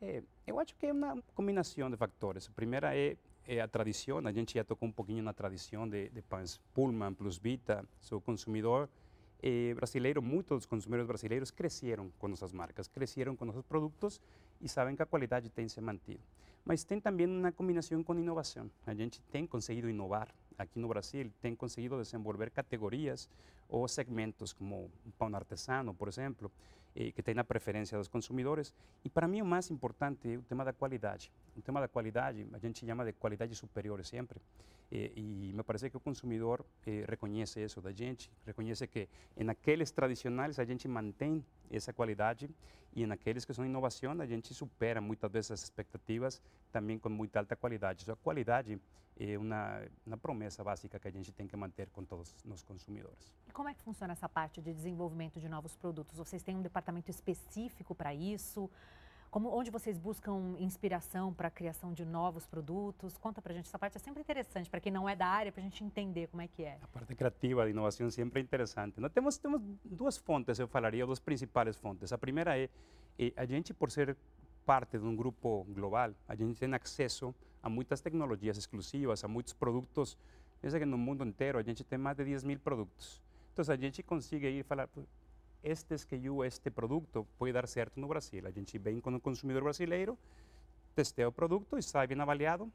É, 0.00 0.22
eu 0.46 0.58
acho 0.58 0.74
que 0.76 0.86
é 0.86 0.92
uma 0.92 1.20
combinação 1.34 1.90
de 1.90 1.96
fatores. 1.96 2.48
A 2.48 2.52
primeira 2.52 2.96
é, 2.96 3.16
é, 3.46 3.60
a 3.60 3.68
tradição, 3.68 4.18
a 4.18 4.32
gente 4.32 4.54
já 4.54 4.64
tocou 4.64 4.88
um 4.88 4.92
pouquinho 4.92 5.22
na 5.22 5.32
tradição 5.32 5.88
de, 5.88 6.08
de 6.10 6.22
Pullman, 6.74 7.14
Plus 7.14 7.38
Vita, 7.38 7.84
seu 8.00 8.20
consumidor 8.20 8.88
eh, 9.42 9.74
brasileiro, 9.74 10.22
muitos 10.22 10.58
dos 10.58 10.66
consumidores 10.66 11.04
brasileiros 11.04 11.50
cresceram 11.50 12.12
com 12.18 12.28
nossas 12.28 12.52
marcas, 12.52 12.86
cresceram 12.86 13.34
com 13.34 13.44
nossos 13.44 13.64
produtos 13.64 14.20
e 14.60 14.68
sabem 14.68 14.94
que 14.94 15.02
a 15.02 15.06
qualidade 15.06 15.50
tem 15.50 15.68
se 15.68 15.80
mantido. 15.80 16.20
Mas 16.64 16.84
tem 16.84 17.00
também 17.00 17.26
uma 17.26 17.50
combinação 17.50 18.04
com 18.04 18.14
inovação. 18.14 18.70
A 18.86 18.94
gente 18.94 19.20
tem 19.32 19.44
conseguido 19.44 19.90
inovar 19.90 20.28
aqui 20.56 20.78
no 20.78 20.86
Brasil, 20.86 21.32
tem 21.40 21.56
conseguido 21.56 22.00
desenvolver 22.00 22.52
categorias 22.52 23.28
ou 23.68 23.88
segmentos 23.88 24.52
como 24.52 24.88
o 25.04 25.10
pão 25.18 25.34
artesano, 25.34 25.92
por 25.92 26.06
exemplo, 26.06 26.48
eh, 26.94 27.12
que 27.12 27.22
tem 27.22 27.38
a 27.38 27.44
preferência 27.44 27.96
dos 27.98 28.08
consumidores. 28.08 28.74
E 29.04 29.08
para 29.08 29.26
mim 29.26 29.40
o 29.40 29.44
mais 29.46 29.70
importante 29.70 30.32
é 30.32 30.36
o 30.36 30.42
tema 30.42 30.64
da 30.64 30.72
qualidade. 30.72 31.32
O 31.56 31.62
tema 31.62 31.80
da 31.80 31.88
qualidade, 31.88 32.46
a 32.52 32.58
gente 32.58 32.84
chama 32.86 33.04
de 33.04 33.12
qualidade 33.12 33.54
superior 33.54 34.04
sempre. 34.04 34.40
Eh, 34.90 35.12
e 35.16 35.52
me 35.54 35.62
parece 35.62 35.88
que 35.88 35.96
o 35.96 36.00
consumidor 36.00 36.64
eh, 36.86 37.04
reconhece 37.08 37.64
isso 37.64 37.80
da 37.80 37.92
gente, 37.92 38.30
reconhece 38.44 38.86
que 38.86 39.08
em 39.36 39.48
aqueles 39.48 39.90
tradicionais 39.90 40.58
a 40.58 40.64
gente 40.64 40.86
mantém 40.86 41.44
essa 41.70 41.92
qualidade 41.92 42.50
e 42.94 43.06
naqueles 43.06 43.46
que 43.46 43.54
são 43.54 43.64
inovação 43.64 44.12
a 44.20 44.26
gente 44.26 44.52
supera 44.52 45.00
muitas 45.00 45.32
vezes 45.32 45.50
as 45.50 45.62
expectativas 45.62 46.42
também 46.70 46.98
com 46.98 47.08
muita 47.08 47.38
alta 47.38 47.56
qualidade. 47.56 48.02
Então, 48.02 48.12
a 48.12 48.16
qualidade 48.16 48.78
é 49.18 49.38
uma, 49.38 49.82
uma 50.06 50.16
promessa 50.16 50.64
básica 50.64 50.98
que 50.98 51.08
a 51.08 51.10
gente 51.10 51.32
tem 51.32 51.46
que 51.46 51.56
manter 51.56 51.88
com 51.90 52.04
todos 52.04 52.34
os 52.44 52.62
consumidores. 52.62 53.32
E 53.46 53.52
como 53.52 53.68
é 53.68 53.74
que 53.74 53.82
funciona 53.82 54.12
essa 54.12 54.28
parte 54.28 54.60
de 54.60 54.72
desenvolvimento 54.72 55.38
de 55.38 55.48
novos 55.48 55.76
produtos? 55.76 56.16
Vocês 56.16 56.42
têm 56.42 56.56
um 56.56 56.62
departamento 56.62 56.81
específico 57.10 57.94
para 57.94 58.14
isso? 58.14 58.70
Como, 59.32 59.48
onde 59.48 59.70
vocês 59.70 59.98
buscam 59.98 60.56
inspiração 60.58 61.32
para 61.32 61.48
a 61.48 61.50
criação 61.50 61.94
de 61.94 62.04
novos 62.04 62.46
produtos? 62.46 63.16
Conta 63.16 63.40
para 63.40 63.54
gente, 63.54 63.66
essa 63.66 63.78
parte 63.78 63.96
é 63.96 63.98
sempre 63.98 64.20
interessante 64.20 64.68
para 64.68 64.78
quem 64.78 64.92
não 64.92 65.08
é 65.08 65.16
da 65.16 65.26
área, 65.26 65.50
para 65.50 65.62
a 65.62 65.64
gente 65.64 65.82
entender 65.82 66.26
como 66.26 66.42
é 66.42 66.48
que 66.48 66.62
é. 66.62 66.78
A 66.82 66.86
parte 66.86 67.14
criativa, 67.14 67.64
de 67.64 67.70
inovação 67.70 68.10
sempre 68.10 68.40
é 68.40 68.42
interessante. 68.42 69.00
Nós 69.00 69.10
temos, 69.10 69.38
temos 69.38 69.62
duas 69.82 70.18
fontes, 70.18 70.58
eu 70.58 70.68
falaria, 70.68 71.06
duas 71.06 71.18
principais 71.18 71.78
fontes. 71.78 72.12
A 72.12 72.18
primeira 72.18 72.58
é, 72.58 72.68
é 73.18 73.32
a 73.34 73.46
gente, 73.46 73.72
por 73.72 73.90
ser 73.90 74.14
parte 74.66 74.98
de 74.98 75.04
um 75.06 75.16
grupo 75.16 75.64
global, 75.70 76.12
a 76.28 76.34
gente 76.34 76.60
tem 76.60 76.74
acesso 76.74 77.34
a 77.62 77.70
muitas 77.70 78.02
tecnologias 78.02 78.58
exclusivas, 78.58 79.24
a 79.24 79.28
muitos 79.28 79.54
produtos. 79.54 80.18
Pensa 80.60 80.78
que 80.78 80.84
no 80.84 80.98
mundo 80.98 81.24
inteiro 81.24 81.58
a 81.58 81.62
gente 81.62 81.82
tem 81.84 81.98
mais 81.98 82.18
de 82.18 82.24
10 82.24 82.44
mil 82.44 82.58
produtos. 82.58 83.22
Então, 83.52 83.64
a 83.66 83.76
gente 83.78 84.02
consegue 84.02 84.46
ir 84.46 84.62
falar, 84.62 84.90
este 85.62 85.94
SKU, 85.94 86.44
este 86.44 86.70
produto 86.70 87.26
pode 87.38 87.52
dar 87.52 87.66
certo 87.68 88.00
no 88.00 88.08
Brasil. 88.08 88.46
A 88.46 88.50
gente 88.50 88.78
vem 88.78 89.00
com 89.00 89.14
o 89.14 89.20
consumidor 89.20 89.62
brasileiro, 89.62 90.18
testeia 90.94 91.28
o 91.28 91.32
produto 91.32 91.78
e 91.78 91.82
sai 91.82 92.06
bem 92.06 92.20
avaliado. 92.20 92.70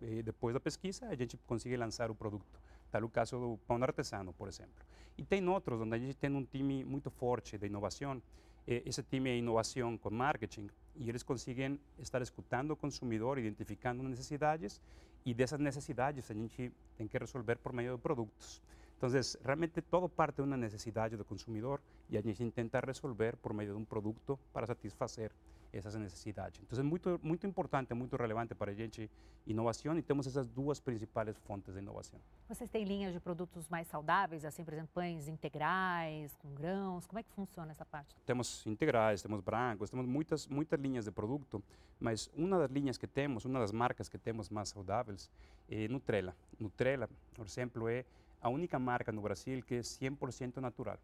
E 0.00 0.22
depois 0.22 0.54
da 0.54 0.60
pesquisa, 0.60 1.06
a 1.08 1.14
gente 1.14 1.36
consegue 1.46 1.76
lançar 1.76 2.10
o 2.10 2.14
produto. 2.14 2.60
Tal 2.90 3.04
o 3.04 3.08
caso 3.08 3.38
do 3.38 3.58
pão 3.66 3.82
artesano, 3.82 4.32
por 4.32 4.48
exemplo. 4.48 4.84
E 5.18 5.24
tem 5.24 5.46
outros 5.48 5.80
onde 5.80 5.94
a 5.94 5.98
gente 5.98 6.14
tem 6.14 6.34
um 6.34 6.44
time 6.44 6.84
muito 6.84 7.10
forte 7.10 7.58
de 7.58 7.66
inovação. 7.66 8.22
Esse 8.66 9.02
time 9.02 9.30
é 9.30 9.36
inovação 9.36 9.98
com 9.98 10.10
marketing 10.10 10.68
e 10.96 11.08
eles 11.08 11.22
conseguem 11.22 11.78
estar 11.98 12.22
escutando 12.22 12.72
o 12.72 12.76
consumidor, 12.76 13.38
identificando 13.38 14.02
necessidades 14.02 14.80
e 15.24 15.34
dessas 15.34 15.58
necessidades 15.58 16.30
a 16.30 16.34
gente 16.34 16.72
tem 16.96 17.06
que 17.06 17.18
resolver 17.18 17.56
por 17.56 17.72
meio 17.72 17.96
de 17.96 18.02
produtos. 18.02 18.62
Então, 19.00 19.08
realmente 19.42 19.80
todo 19.80 20.10
parte 20.10 20.36
de 20.36 20.42
uma 20.42 20.58
necessidade 20.58 21.16
do 21.16 21.24
consumidor 21.24 21.80
e 22.10 22.18
a 22.18 22.20
gente 22.20 22.50
tenta 22.50 22.78
resolver 22.80 23.34
por 23.38 23.54
meio 23.54 23.72
de 23.72 23.78
um 23.78 23.84
produto 23.84 24.38
para 24.52 24.66
satisfazer 24.66 25.32
essas 25.72 25.94
necessidades. 25.94 26.60
Então, 26.62 26.78
é 26.78 26.82
muito, 26.82 27.18
muito 27.22 27.46
importante, 27.46 27.94
muito 27.94 28.14
relevante 28.14 28.54
para 28.54 28.72
a 28.72 28.74
gente 28.74 29.10
inovação 29.46 29.96
e 29.96 30.02
temos 30.02 30.26
essas 30.26 30.46
duas 30.48 30.80
principais 30.80 31.34
fontes 31.38 31.72
de 31.72 31.80
inovação. 31.80 32.20
Vocês 32.46 32.68
têm 32.68 32.84
linhas 32.84 33.14
de 33.14 33.20
produtos 33.20 33.70
mais 33.70 33.86
saudáveis, 33.86 34.44
assim, 34.44 34.62
por 34.62 34.74
exemplo, 34.74 34.90
pães 34.92 35.28
integrais, 35.28 36.36
com 36.36 36.52
grãos? 36.52 37.06
Como 37.06 37.18
é 37.20 37.22
que 37.22 37.30
funciona 37.30 37.70
essa 37.70 37.86
parte? 37.86 38.14
Temos 38.26 38.66
integrais, 38.66 39.22
temos 39.22 39.40
brancos, 39.40 39.88
temos 39.88 40.04
muitas, 40.04 40.46
muitas 40.46 40.78
linhas 40.78 41.06
de 41.06 41.10
produto, 41.10 41.62
mas 41.98 42.28
uma 42.34 42.58
das 42.58 42.70
linhas 42.70 42.98
que 42.98 43.06
temos, 43.06 43.46
uma 43.46 43.60
das 43.60 43.72
marcas 43.72 44.10
que 44.10 44.18
temos 44.18 44.50
mais 44.50 44.68
saudáveis 44.68 45.30
é 45.70 45.88
Nutrela. 45.88 46.36
Nutrela, 46.58 47.08
por 47.34 47.46
exemplo, 47.46 47.88
é 47.88 48.04
a 48.40 48.48
única 48.48 48.78
marca 48.78 49.12
no 49.12 49.20
Brasil 49.20 49.62
que 49.62 49.74
é 49.76 49.80
100% 49.80 50.56
natural. 50.56 50.98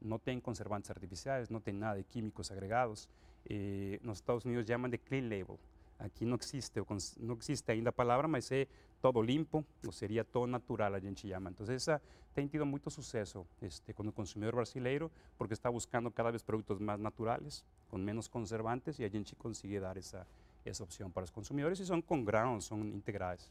Não 0.00 0.18
tem 0.18 0.40
conservantes 0.40 0.90
artificiais, 0.90 1.48
não 1.48 1.60
tem 1.60 1.74
nada 1.74 1.98
de 1.98 2.04
químicos 2.04 2.50
agregados. 2.50 3.08
Eh, 3.48 4.00
nos 4.02 4.18
Estados 4.18 4.44
Unidos 4.44 4.66
chamam 4.66 4.90
de 4.90 4.98
clean 4.98 5.22
label. 5.22 5.58
Aqui 5.98 6.24
não 6.24 6.36
existe, 6.40 6.80
não 7.20 7.36
existe 7.40 7.70
ainda 7.70 7.90
a 7.90 7.92
palavra, 7.92 8.26
mas 8.26 8.50
é 8.50 8.66
todo 9.00 9.22
limpo, 9.22 9.64
ou 9.86 9.92
seria 9.92 10.24
todo 10.24 10.48
natural, 10.50 10.94
a 10.94 10.98
gente 10.98 11.28
chama. 11.28 11.50
Então, 11.50 11.64
essa 11.72 12.02
tem 12.34 12.48
tido 12.48 12.66
muito 12.66 12.90
sucesso 12.90 13.46
este, 13.60 13.92
com 13.92 14.02
o 14.02 14.12
consumidor 14.12 14.56
brasileiro, 14.56 15.10
porque 15.38 15.54
está 15.54 15.70
buscando 15.70 16.10
cada 16.10 16.30
vez 16.30 16.42
produtos 16.42 16.80
mais 16.80 16.98
naturais, 16.98 17.64
com 17.88 17.98
menos 17.98 18.26
conservantes, 18.26 18.98
e 18.98 19.04
a 19.04 19.08
gente 19.08 19.36
consegue 19.36 19.78
dar 19.78 19.96
essa, 19.96 20.26
essa 20.64 20.82
opção 20.82 21.08
para 21.08 21.22
os 21.22 21.30
consumidores, 21.30 21.78
e 21.78 21.86
são 21.86 22.02
com 22.02 22.24
grãos, 22.24 22.64
são 22.64 22.80
integrais. 22.80 23.48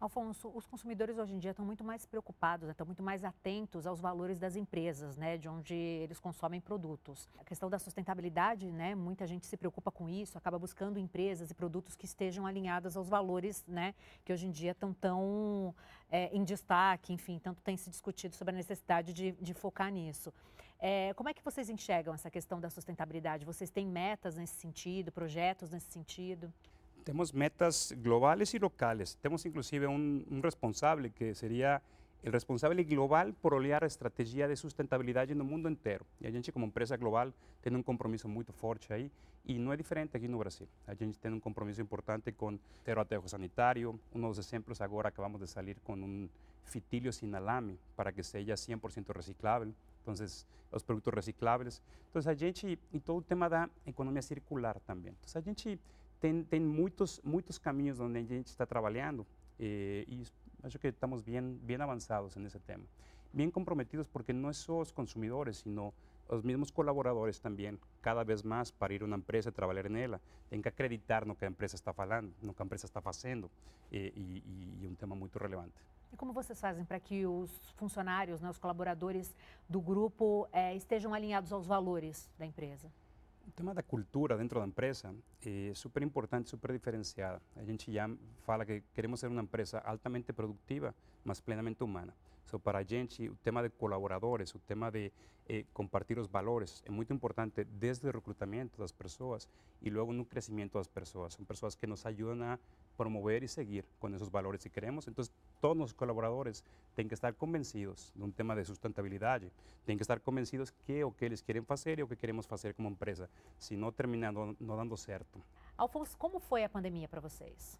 Alfonso, 0.00 0.50
os 0.54 0.64
consumidores 0.64 1.18
hoje 1.18 1.34
em 1.34 1.38
dia 1.38 1.50
estão 1.50 1.62
muito 1.62 1.84
mais 1.84 2.06
preocupados, 2.06 2.66
né, 2.66 2.72
estão 2.72 2.86
muito 2.86 3.02
mais 3.02 3.22
atentos 3.22 3.86
aos 3.86 4.00
valores 4.00 4.38
das 4.38 4.56
empresas, 4.56 5.18
né, 5.18 5.36
de 5.36 5.46
onde 5.46 5.74
eles 5.74 6.18
consomem 6.18 6.58
produtos. 6.58 7.28
A 7.38 7.44
questão 7.44 7.68
da 7.68 7.78
sustentabilidade, 7.78 8.72
né, 8.72 8.94
muita 8.94 9.26
gente 9.26 9.46
se 9.46 9.58
preocupa 9.58 9.90
com 9.90 10.08
isso, 10.08 10.38
acaba 10.38 10.58
buscando 10.58 10.98
empresas 10.98 11.50
e 11.50 11.54
produtos 11.54 11.94
que 11.94 12.06
estejam 12.06 12.46
alinhados 12.46 12.96
aos 12.96 13.10
valores, 13.10 13.62
né, 13.68 13.94
que 14.24 14.32
hoje 14.32 14.46
em 14.46 14.50
dia 14.50 14.70
estão 14.70 14.94
tão 14.94 15.74
é, 16.10 16.34
em 16.34 16.44
destaque, 16.44 17.12
enfim, 17.12 17.38
tanto 17.38 17.60
tem 17.60 17.76
se 17.76 17.90
discutido 17.90 18.34
sobre 18.34 18.54
a 18.54 18.56
necessidade 18.56 19.12
de, 19.12 19.32
de 19.32 19.52
focar 19.52 19.92
nisso. 19.92 20.32
É, 20.78 21.12
como 21.12 21.28
é 21.28 21.34
que 21.34 21.44
vocês 21.44 21.68
enxergam 21.68 22.14
essa 22.14 22.30
questão 22.30 22.58
da 22.58 22.70
sustentabilidade? 22.70 23.44
Vocês 23.44 23.68
têm 23.68 23.86
metas 23.86 24.34
nesse 24.34 24.54
sentido, 24.54 25.12
projetos 25.12 25.70
nesse 25.70 25.92
sentido? 25.92 26.50
Temos 27.04 27.34
metas 27.34 27.94
globales 27.98 28.54
y 28.54 28.58
locales. 28.58 29.18
Tenemos 29.20 29.46
inclusive 29.46 29.86
un, 29.86 30.26
un 30.30 30.42
responsable 30.42 31.10
que 31.10 31.34
sería 31.34 31.82
el 32.22 32.32
responsable 32.32 32.84
global 32.84 33.34
por 33.34 33.54
olhar 33.54 33.82
a 33.82 33.86
estrategia 33.86 34.46
de 34.46 34.56
sustentabilidade 34.56 35.34
no 35.34 35.44
mundo 35.44 35.68
inteiro. 35.68 36.04
E 36.20 36.26
a 36.26 36.30
gente, 36.30 36.52
como 36.52 36.66
empresa 36.66 36.96
global, 36.96 37.32
tem 37.62 37.74
um 37.74 37.82
compromisso 37.82 38.28
muito 38.28 38.52
forte 38.52 38.92
aí 38.92 39.10
e 39.44 39.58
não 39.58 39.72
é 39.72 39.76
diferente 39.76 40.16
aqui 40.16 40.28
no 40.28 40.38
Brasil. 40.38 40.68
A 40.86 40.94
gente 40.94 41.18
tem 41.18 41.32
um 41.32 41.40
compromisso 41.40 41.80
importante 41.80 42.32
com 42.32 42.58
zero 42.84 43.00
aterro 43.00 43.26
sanitário. 43.28 43.98
Um 44.14 44.20
dos 44.20 44.38
exemplos 44.38 44.80
agora 44.80 45.08
acabamos 45.08 45.40
de 45.40 45.46
sair 45.46 45.78
com 45.82 45.94
um 45.94 46.28
fitilho 46.64 47.12
sem 47.12 47.34
alame 47.34 47.78
para 47.96 48.12
que 48.12 48.22
seja 48.22 48.54
100% 48.54 49.16
reciclável. 49.16 49.72
Então, 50.02 50.14
os 50.72 50.82
produtos 50.82 51.14
recicláveis. 51.14 51.82
Então, 52.10 52.22
a 52.30 52.34
gente, 52.34 52.78
e 52.92 53.00
todo 53.00 53.18
o 53.18 53.22
tema 53.22 53.48
da 53.48 53.68
economia 53.86 54.22
circular 54.22 54.78
também. 54.80 55.16
Então, 55.24 55.40
a 55.40 55.42
gente 55.42 55.80
tem, 56.20 56.44
tem 56.44 56.60
muitos, 56.60 57.20
muitos 57.24 57.58
caminhos 57.58 57.98
onde 57.98 58.18
a 58.18 58.22
gente 58.22 58.48
está 58.48 58.66
trabalhando 58.66 59.26
eh, 59.58 60.04
e 60.06 60.22
acho 60.62 60.78
que 60.78 60.88
estamos 60.88 61.22
bem, 61.22 61.40
bem 61.62 61.76
avançados 61.76 62.36
nesse 62.36 62.58
tema. 62.60 62.84
Bem 63.32 63.50
comprometidos 63.50 64.06
porque 64.06 64.32
não 64.32 64.50
é 64.50 64.52
só 64.52 64.80
os 64.80 64.90
consumidores, 64.90 65.58
sino 65.58 65.94
os 66.28 66.42
mesmos 66.42 66.70
colaboradores 66.70 67.38
também, 67.38 67.78
cada 68.00 68.22
vez 68.22 68.42
mais 68.42 68.70
para 68.70 68.92
ir 68.92 69.02
a 69.02 69.06
uma 69.06 69.16
empresa 69.16 69.48
e 69.48 69.52
trabalhar 69.52 69.88
nela, 69.88 70.20
tem 70.48 70.60
que 70.60 70.68
acreditar 70.68 71.24
no 71.24 71.34
que 71.34 71.44
a 71.44 71.48
empresa 71.48 71.74
está 71.74 71.92
falando, 71.92 72.32
no 72.42 72.54
que 72.54 72.62
a 72.62 72.64
empresa 72.64 72.86
está 72.86 73.00
fazendo, 73.00 73.50
e, 73.90 74.12
e, 74.14 74.82
e 74.82 74.86
é 74.86 74.88
um 74.88 74.94
tema 74.94 75.16
muito 75.16 75.38
relevante. 75.38 75.74
E 76.12 76.16
como 76.16 76.32
vocês 76.32 76.60
fazem 76.60 76.84
para 76.84 76.98
que 77.00 77.26
os 77.26 77.50
funcionários, 77.76 78.40
né, 78.40 78.50
os 78.50 78.58
colaboradores 78.58 79.34
do 79.68 79.80
grupo 79.80 80.48
é, 80.52 80.74
estejam 80.74 81.14
alinhados 81.14 81.52
aos 81.52 81.66
valores 81.66 82.28
da 82.38 82.46
empresa? 82.46 82.90
O 83.46 83.52
tema 83.52 83.74
da 83.74 83.82
cultura 83.82 84.36
dentro 84.36 84.60
da 84.60 84.66
empresa 84.66 85.14
é 85.44 85.72
super 85.74 86.02
importante, 86.02 86.48
super 86.48 86.72
diferenciada. 86.72 87.42
A 87.56 87.64
gente 87.64 87.92
já 87.92 88.08
fala 88.44 88.64
que 88.64 88.82
queremos 88.94 89.20
ser 89.20 89.28
uma 89.28 89.42
empresa 89.42 89.78
altamente 89.80 90.32
produtiva, 90.32 90.94
mas 91.24 91.40
plenamente 91.40 91.82
humana. 91.82 92.14
So, 92.44 92.58
para 92.58 92.78
a 92.78 92.82
gente, 92.82 93.28
o 93.28 93.36
tema 93.36 93.62
de 93.62 93.70
colaboradores, 93.70 94.54
o 94.54 94.58
tema 94.58 94.90
de 94.90 95.12
eh, 95.48 95.66
compartir 95.72 96.18
os 96.18 96.26
valores 96.26 96.82
é 96.84 96.90
muito 96.90 97.12
importante 97.12 97.64
desde 97.64 98.08
o 98.08 98.12
recrutamento 98.12 98.78
das 98.78 98.92
pessoas 98.92 99.48
e 99.80 99.88
logo 99.88 100.12
no 100.12 100.24
crescimento 100.24 100.78
das 100.78 100.88
pessoas. 100.88 101.34
São 101.34 101.44
pessoas 101.44 101.76
que 101.76 101.86
nos 101.86 102.04
ajudam 102.06 102.42
a 102.42 102.58
promover 102.96 103.44
y 103.44 103.48
seguir 103.48 103.84
con 103.98 104.14
esos 104.14 104.30
valores 104.30 104.62
si 104.62 104.70
queremos. 104.70 105.06
Entonces, 105.06 105.32
todos 105.60 105.76
los 105.76 105.94
colaboradores 105.94 106.64
tienen 106.94 107.08
que 107.08 107.14
estar 107.14 107.34
convencidos 107.34 108.12
de 108.14 108.24
un 108.24 108.32
tema 108.32 108.54
de 108.54 108.64
sustentabilidad, 108.64 109.40
tienen 109.84 109.98
que 109.98 110.02
estar 110.02 110.20
convencidos 110.20 110.72
que 110.72 111.04
o 111.04 111.12
que 111.12 111.26
eles 111.26 111.42
querem 111.42 111.64
fazer 111.64 111.98
e 111.98 112.02
o 112.02 112.08
que 112.08 112.16
queremos 112.16 112.46
fazer 112.46 112.74
como 112.74 112.88
empresa, 112.88 113.28
senão 113.58 113.92
terminando 113.92 114.56
não 114.58 114.76
dando 114.76 114.96
certo. 114.96 115.40
Alfonso, 115.76 116.16
como 116.18 116.40
foi 116.40 116.64
a 116.64 116.68
pandemia 116.68 117.08
para 117.08 117.20
vocês? 117.20 117.78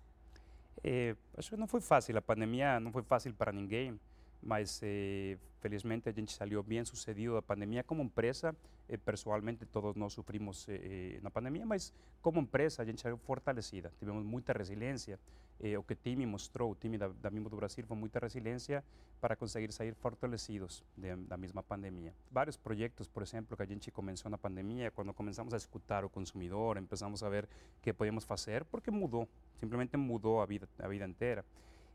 É, 0.83 1.15
acho 1.37 1.51
que 1.51 1.57
não 1.57 1.67
foi 1.67 1.81
fácil, 1.81 2.17
a 2.17 2.23
pandemia 2.23 2.81
não 2.81 2.93
foi 2.93 3.03
fácil 3.03 3.35
para 3.35 3.53
ninguém, 3.53 3.99
mas 4.43 4.81
eh, 4.83 5.37
felizmente 5.61 6.09
a 6.09 6.13
gente 6.13 6.33
saiu 6.33 6.63
bem 6.63 6.85
sucedido 6.85 7.35
da 7.35 7.43
pandemia 7.43 7.85
como 7.85 8.03
empresa. 8.03 8.55
Eh, 8.89 8.97
pessoalmente 8.97 9.67
todos 9.67 9.95
nós 9.97 10.13
sofrimos 10.13 10.69
eh, 10.69 11.17
eh, 11.17 11.21
na 11.23 11.31
pandemia, 11.31 11.67
mas 11.67 11.93
como 12.21 12.41
empresa 12.41 12.83
a 12.83 12.85
gente 12.85 13.01
saiu 13.01 13.19
fortalecida. 13.19 13.93
Tivemos 13.99 14.25
muita 14.25 14.53
resiliência. 14.53 15.19
Eh, 15.63 15.77
o 15.77 15.83
que 15.83 15.93
o 15.93 15.97
time 15.97 16.25
mostrou, 16.25 16.73
o 16.73 16.75
time 16.75 16.97
da, 16.97 17.09
da 17.09 17.29
do 17.29 17.57
Brasil, 17.57 17.85
foi 17.87 17.97
muita 17.97 18.19
resiliência 18.19 18.83
para 19.21 19.37
conseguir 19.37 19.71
sair 19.73 19.95
fortalecidos 19.95 20.83
de, 20.97 21.15
da 21.17 21.37
mesma 21.37 21.63
pandemia. 21.63 22.15
Vários 22.31 22.57
projetos, 22.57 23.07
por 23.07 23.23
exemplo, 23.23 23.55
que 23.55 23.63
a 23.63 23.67
gente 23.67 23.91
começou 23.91 24.31
na 24.31 24.39
pandemia, 24.39 24.91
quando 24.91 25.13
começamos 25.13 25.53
a 25.53 25.59
escutar 25.59 26.03
o 26.03 26.09
consumidor, 26.09 26.79
empezamos 26.79 27.23
a 27.23 27.29
ver 27.29 27.45
o 27.45 27.83
que 27.83 27.93
podíamos 27.93 28.25
fazer, 28.25 28.65
porque 28.65 28.91
mudou, 28.91 29.29
simplesmente 29.59 29.95
mudou 29.99 30.41
a 30.41 30.47
vida, 30.47 30.67
a 30.79 30.89
vida 30.89 31.07
inteira. 31.07 31.45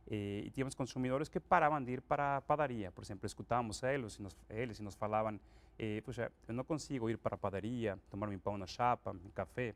Eh, 0.08 0.52
e 0.56 0.76
consumidores 0.76 1.30
que 1.30 1.40
paravam 1.40 1.84
de 1.84 1.94
ir 1.94 2.02
para 2.02 2.38
a 2.38 2.42
padaria. 2.42 2.92
Por 2.92 3.04
exemplo, 3.04 3.26
escutávamos 3.26 3.82
eles 3.82 4.16
e 4.16 4.22
nos, 4.22 4.36
eles 4.50 4.80
e 4.80 4.84
nos 4.84 4.96
falavam: 4.96 5.40
eh, 5.80 6.02
Puxa, 6.02 6.32
eu 6.48 6.54
não 6.54 6.64
consigo 6.64 7.10
ir 7.10 7.18
para 7.18 7.36
a 7.36 7.38
padaria, 7.38 7.98
tomar 8.10 8.28
meu 8.28 8.40
pão 8.40 8.58
na 8.58 8.68
chapa, 8.68 9.14
meu 9.14 9.32
café. 9.34 9.74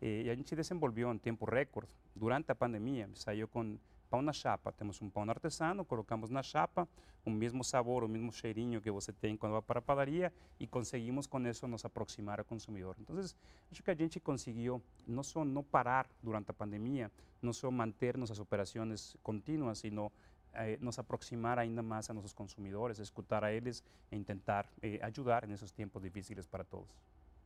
Eh, 0.00 0.22
e 0.26 0.30
a 0.30 0.34
gente 0.34 0.54
desenvolveu 0.54 1.12
em 1.12 1.18
tempo 1.18 1.44
recorde, 1.44 1.90
durante 2.14 2.52
a 2.52 2.54
pandemia, 2.54 3.10
saiu 3.14 3.48
com 3.48 3.76
pão 4.12 4.20
na 4.20 4.32
chapa. 4.34 4.70
Temos 4.72 5.00
um 5.00 5.08
pão 5.08 5.22
artesano, 5.30 5.86
colocamos 5.86 6.28
na 6.28 6.42
chapa, 6.42 6.86
o 7.24 7.30
mesmo 7.30 7.64
sabor, 7.64 8.04
o 8.04 8.08
mesmo 8.08 8.30
cheirinho 8.30 8.78
que 8.82 8.90
você 8.90 9.10
tem 9.10 9.38
quando 9.38 9.52
vai 9.52 9.62
para 9.62 9.78
a 9.78 9.82
padaria 9.82 10.30
e 10.60 10.66
conseguimos 10.66 11.26
com 11.26 11.40
isso 11.46 11.66
nos 11.66 11.82
aproximar 11.82 12.38
ao 12.38 12.44
consumidor. 12.44 12.94
Então, 13.00 13.16
acho 13.18 13.82
que 13.82 13.90
a 13.90 13.94
gente 13.94 14.20
conseguiu 14.20 14.82
não 15.06 15.22
só 15.22 15.46
não 15.46 15.62
parar 15.62 16.06
durante 16.22 16.50
a 16.50 16.52
pandemia, 16.52 17.10
não 17.40 17.54
só 17.54 17.70
manter 17.70 18.18
nossas 18.18 18.38
operações 18.38 19.16
contínuas, 19.22 19.78
sino 19.78 20.12
eh, 20.52 20.76
nos 20.78 20.98
aproximar 20.98 21.58
ainda 21.58 21.82
mais 21.82 22.10
a 22.10 22.12
nossos 22.12 22.34
consumidores, 22.34 22.98
escutar 22.98 23.42
a 23.42 23.50
eles 23.50 23.82
e 24.10 24.22
tentar 24.22 24.68
eh, 24.82 24.98
ajudar 25.02 25.46
nesses 25.46 25.70
tempos 25.72 26.02
difíceis 26.02 26.46
para 26.46 26.64
todos. 26.64 26.94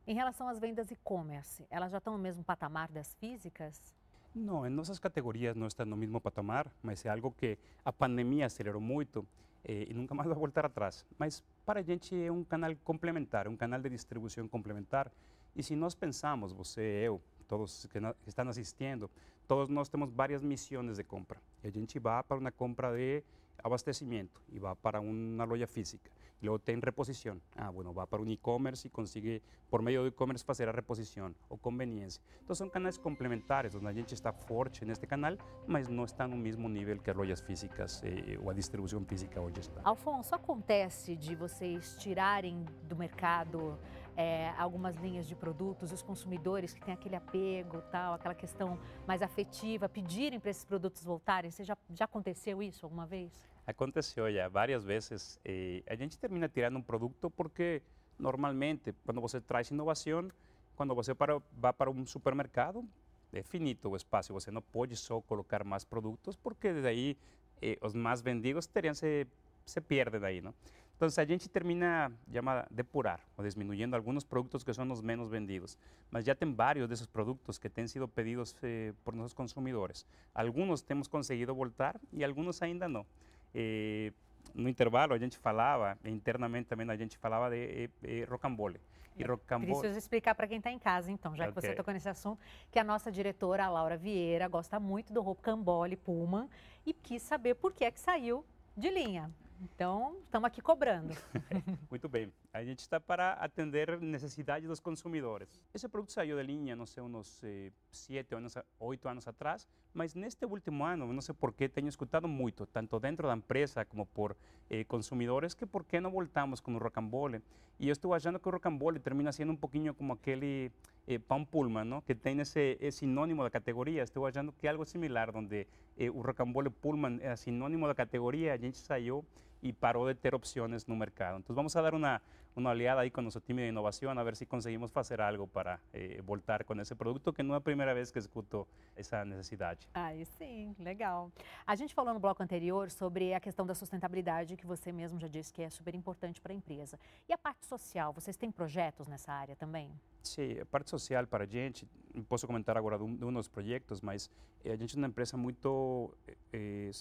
Em 0.05 0.15
relação 0.15 0.49
às 0.49 0.59
vendas 0.59 0.91
e-commerce, 0.91 1.65
elas 1.69 1.91
já 1.93 1.99
estão 1.99 2.11
no 2.11 2.19
mesmo 2.19 2.43
patamar 2.43 2.91
das 2.91 3.13
físicas? 3.15 3.95
Não, 4.33 4.65
em 4.65 4.69
nossas 4.69 4.99
categorias 4.99 5.55
não 5.55 5.67
está 5.67 5.83
no 5.83 5.97
mesmo 5.97 6.21
patamar, 6.21 6.71
mas 6.83 7.05
é 7.05 7.09
algo 7.09 7.31
que 7.31 7.57
a 7.83 7.91
pandemia 7.91 8.45
acelerou 8.45 8.81
muito 8.81 9.25
eh, 9.63 9.87
e 9.89 9.93
nunca 9.93 10.13
mais 10.13 10.27
vai 10.27 10.37
voltar 10.37 10.65
atrás. 10.65 11.05
Mas 11.17 11.43
para 11.65 11.79
a 11.79 11.83
gente 11.83 12.15
é 12.15 12.31
um 12.31 12.43
canal 12.43 12.75
complementar, 12.83 13.47
um 13.47 13.55
canal 13.55 13.81
de 13.81 13.89
distribuição 13.89 14.47
complementar. 14.47 15.11
E 15.55 15.63
se 15.63 15.75
nós 15.75 15.95
pensamos, 15.95 16.51
você, 16.51 16.81
eu, 16.81 17.21
todos 17.47 17.87
que, 17.87 17.99
que 17.99 18.29
estão 18.29 18.47
assistindo, 18.47 19.09
todos 19.47 19.69
nós 19.69 19.89
temos 19.89 20.11
várias 20.11 20.43
missões 20.43 20.97
de 20.97 21.03
compra. 21.03 21.41
E 21.63 21.67
a 21.67 21.71
gente 21.71 21.97
vai 21.97 22.21
para 22.23 22.37
uma 22.37 22.51
compra 22.51 22.95
de 22.95 23.23
abastecimento 23.63 24.41
e 24.49 24.59
vai 24.59 24.75
para 24.75 24.99
uma 24.99 25.45
loja 25.45 25.67
física. 25.67 26.11
Luego 26.41 26.59
tem 26.59 26.79
reposición. 26.79 27.41
Ah, 27.55 27.71
bueno, 27.71 27.93
va 27.93 28.05
para 28.05 28.21
un 28.21 28.29
e-commerce 28.29 28.87
y 28.87 28.91
consigue 28.91 29.41
por 29.69 29.81
medio 29.81 30.03
de 30.03 30.09
e-commerce 30.09 30.45
hacer 30.47 30.69
a 30.69 30.71
reposición 30.71 31.35
o 31.49 31.57
conveniencia. 31.57 32.21
Entonces 32.39 32.59
son 32.59 32.69
canales 32.69 32.99
complementares 32.99 33.73
donde 33.73 33.89
a 33.89 33.93
gente 33.93 34.13
está 34.13 34.31
forte 34.31 34.85
neste 34.85 35.07
canal, 35.07 35.37
mas 35.67 35.89
não 35.89 36.05
está 36.05 36.27
no 36.27 36.35
mesmo 36.35 36.69
nível 36.69 37.01
que 37.01 37.09
as 37.09 37.17
lojas 37.17 37.41
físicas 37.41 38.01
eh, 38.03 38.37
ou 38.41 38.51
a 38.51 38.53
distribuição 38.53 39.03
física 39.03 39.41
hoje 39.41 39.61
está. 39.61 39.81
Alfonso, 39.83 40.35
acontece 40.35 41.15
de 41.15 41.35
vocês 41.35 41.97
tirarem 41.97 42.63
do 42.83 42.95
mercado 42.95 43.79
é, 44.17 44.49
algumas 44.57 44.95
linhas 44.95 45.27
de 45.27 45.35
produtos, 45.35 45.91
os 45.91 46.01
consumidores 46.01 46.73
que 46.73 46.81
têm 46.81 46.93
aquele 46.93 47.15
apego, 47.15 47.81
tal, 47.91 48.15
aquela 48.15 48.33
questão 48.33 48.79
mais 49.05 49.21
afetiva, 49.21 49.87
pedirem 49.87 50.39
para 50.39 50.49
esses 50.49 50.65
produtos 50.65 51.03
voltarem? 51.03 51.51
Você 51.51 51.63
já, 51.63 51.77
já 51.93 52.05
aconteceu 52.05 52.61
isso 52.63 52.83
alguma 52.83 53.05
vez? 53.05 53.31
Aconteceu 53.67 54.31
já 54.33 54.49
várias 54.49 54.83
vezes. 54.83 55.39
A 55.87 55.95
gente 55.95 56.17
termina 56.17 56.49
tirando 56.49 56.77
um 56.77 56.81
produto 56.81 57.29
porque 57.29 57.83
normalmente 58.17 58.93
quando 59.05 59.21
você 59.21 59.39
traz 59.39 59.69
inovação, 59.69 60.29
quando 60.75 60.95
você 60.95 61.13
para, 61.13 61.39
vai 61.51 61.71
para 61.71 61.91
um 61.91 62.05
supermercado, 62.05 62.83
é 63.31 63.43
finito 63.43 63.89
o 63.89 63.95
espaço. 63.95 64.33
Você 64.33 64.49
não 64.49 64.61
pode 64.61 64.95
só 64.95 65.21
colocar 65.21 65.63
mais 65.63 65.83
produtos 65.83 66.35
porque 66.35 66.73
daí 66.73 67.15
eh, 67.61 67.77
os 67.81 67.93
mais 67.93 68.21
vendidos 68.21 68.65
teriam 68.65 68.95
se, 68.95 69.27
se 69.65 69.79
perdem 69.79 70.19
daí, 70.19 70.41
não? 70.41 70.53
Entonces, 70.97 71.19
a 71.19 71.25
gente 71.25 71.47
termina 71.47 72.11
llama 72.25 72.65
depurar 72.71 73.19
o 73.35 73.43
disminuyendo 73.43 73.95
algunos 73.95 74.25
productos 74.25 74.65
que 74.65 74.73
son 74.73 74.87
los 74.87 75.03
menos 75.03 75.29
vendidos. 75.29 75.77
Mas 76.09 76.25
ya 76.25 76.33
tem 76.33 76.55
varios 76.55 76.89
de 76.89 76.95
esos 76.95 77.07
productos 77.07 77.59
que 77.59 77.69
han 77.77 77.87
sido 77.87 78.07
pedidos 78.07 78.55
eh, 78.63 78.93
por 79.03 79.13
nuestros 79.13 79.35
consumidores. 79.35 80.07
Algunos 80.33 80.83
hemos 80.89 81.07
conseguido 81.07 81.53
voltar 81.53 81.99
y 82.11 82.23
algunos 82.23 82.63
ainda 82.63 82.87
no. 82.87 83.05
Eh, 83.53 84.11
no 84.55 84.67
intervalo 84.67 85.13
a 85.13 85.19
gente 85.19 85.37
falava, 85.37 85.99
internamente 86.03 86.67
também 86.67 86.89
a 86.89 86.95
gente 86.95 87.15
falava 87.15 87.51
de 87.51 87.57
eh, 87.57 87.89
eh, 88.01 88.25
rocambole. 88.27 88.81
E 89.15 89.23
rocambole... 89.23 89.73
Preciso 89.73 89.99
explicar 89.99 90.33
para 90.33 90.47
quem 90.47 90.57
está 90.57 90.71
em 90.71 90.79
casa, 90.79 91.11
então, 91.11 91.35
já 91.35 91.43
okay. 91.43 91.53
que 91.53 91.61
você 91.61 91.75
tocou 91.75 91.93
nesse 91.93 92.09
assunto, 92.09 92.41
que 92.71 92.79
a 92.79 92.83
nossa 92.83 93.11
diretora, 93.11 93.65
a 93.65 93.69
Laura 93.69 93.97
Vieira, 93.97 94.47
gosta 94.47 94.79
muito 94.79 95.13
do 95.13 95.21
rocambole 95.21 95.95
Puma 95.95 96.49
e 96.83 96.91
quis 96.91 97.21
saber 97.21 97.53
por 97.53 97.71
que 97.71 97.85
é 97.85 97.91
que 97.91 97.99
saiu 97.99 98.43
de 98.75 98.89
linha. 98.89 99.31
Então, 99.61 100.15
estamos 100.23 100.47
aqui 100.47 100.61
cobrando. 100.61 101.15
Muito 101.89 102.07
bem. 102.07 102.31
A 102.53 102.63
gente 102.63 102.79
está 102.79 102.99
para 102.99 103.33
atender 103.33 103.99
necessidades 103.99 104.67
dos 104.67 104.79
consumidores. 104.79 105.49
Esse 105.73 105.87
produto 105.89 106.11
saiu 106.11 106.35
da 106.35 106.43
linha, 106.43 106.75
não 106.75 106.85
sei, 106.85 107.01
uns 107.01 107.43
eh, 107.43 107.71
sete 107.91 108.35
anos, 108.35 108.55
oito 108.79 109.07
anos 109.07 109.27
atrás, 109.27 109.67
mas 109.93 110.13
neste 110.13 110.45
último 110.45 110.83
ano, 110.83 111.11
não 111.11 111.21
sei 111.21 111.33
por 111.33 111.53
que, 111.53 111.67
tenho 111.67 111.87
escutado 111.87 112.27
muito, 112.27 112.65
tanto 112.67 112.99
dentro 112.99 113.27
da 113.27 113.35
empresa 113.35 113.83
como 113.83 114.05
por 114.05 114.37
eh, 114.69 114.83
consumidores, 114.83 115.53
que 115.53 115.65
por 115.65 115.83
que 115.85 115.99
não 115.99 116.11
voltamos 116.11 116.59
com 116.59 116.75
o 116.75 116.77
rocambole. 116.77 117.41
E 117.79 117.87
eu 117.87 117.93
estou 117.93 118.13
achando 118.13 118.39
que 118.39 118.47
o 118.47 118.51
rocambole 118.51 118.99
termina 118.99 119.31
sendo 119.31 119.51
um 119.53 119.55
pouquinho 119.55 119.93
como 119.93 120.13
aquele 120.13 120.71
eh, 121.07 121.19
pão 121.19 121.45
Pullman, 121.45 121.85
¿no? 121.85 122.01
que 122.01 122.13
tem 122.13 122.39
esse 122.39 122.77
é 122.79 122.91
sinônimo 122.91 123.43
da 123.43 123.49
categoria. 123.49 124.03
Estou 124.03 124.25
achando 124.25 124.51
que 124.51 124.67
é 124.67 124.69
algo 124.69 124.85
similar, 124.85 125.35
onde 125.35 125.67
eh, 125.97 126.09
o 126.09 126.21
rocambole 126.21 126.69
Pullman 126.69 127.19
é 127.21 127.35
sinônimo 127.35 127.87
da 127.87 127.95
categoria, 127.95 128.53
a 128.53 128.57
gente 128.57 128.77
saiu 128.77 129.25
e 129.61 129.73
parou 129.73 130.07
de 130.07 130.15
ter 130.15 130.35
opções 130.35 130.85
no 130.85 130.95
mercado. 130.95 131.39
Então 131.39 131.55
vamos 131.55 131.75
a 131.75 131.81
dar 131.81 131.93
uma, 131.93 132.21
uma 132.55 132.71
olhada 132.71 133.01
aí 133.01 133.11
com 133.11 133.21
nosso 133.21 133.39
time 133.39 133.63
de 133.63 133.69
inovação, 133.69 134.09
a 134.11 134.23
ver 134.23 134.35
se 134.35 134.45
conseguimos 134.45 134.91
fazer 134.91 135.21
algo 135.21 135.47
para 135.47 135.79
eh, 135.93 136.21
voltar 136.23 136.63
com 136.63 136.73
esse 136.79 136.95
produto, 136.95 137.31
que 137.33 137.43
não 137.43 137.53
é 137.53 137.57
a 137.57 137.61
primeira 137.61 137.93
vez 137.93 138.11
que 138.11 138.19
escuto 138.19 138.67
essa 138.95 139.23
necessidade. 139.25 139.87
Aí 139.93 140.25
sim, 140.25 140.75
legal. 140.79 141.31
A 141.65 141.75
gente 141.75 141.93
falou 141.93 142.13
no 142.13 142.19
bloco 142.19 142.41
anterior 142.41 142.89
sobre 142.89 143.33
a 143.33 143.39
questão 143.39 143.65
da 143.65 143.75
sustentabilidade, 143.75 144.55
que 144.55 144.65
você 144.65 144.91
mesmo 144.91 145.19
já 145.19 145.27
disse 145.27 145.53
que 145.53 145.61
é 145.61 145.69
super 145.69 145.93
importante 145.95 146.41
para 146.41 146.51
a 146.51 146.55
empresa. 146.55 146.99
E 147.27 147.33
a 147.33 147.37
parte 147.37 147.65
social, 147.65 148.13
vocês 148.13 148.35
têm 148.35 148.51
projetos 148.51 149.07
nessa 149.07 149.31
área 149.31 149.55
também? 149.55 149.91
Sim, 150.23 150.59
a 150.59 150.65
parte 150.65 150.89
social 150.89 151.25
para 151.25 151.43
a 151.45 151.47
gente, 151.47 151.87
posso 152.27 152.45
comentar 152.45 152.77
agora 152.77 152.97
de 152.97 153.03
um, 153.03 153.15
de 153.15 153.25
um 153.25 153.33
dos 153.33 153.47
projetos, 153.47 154.01
mas 154.01 154.29
eh, 154.63 154.71
a 154.71 154.75
gente 154.75 154.95
é 154.95 154.97
uma 154.97 155.07
empresa 155.07 155.37
muito 155.37 156.13
eh, 156.51 156.91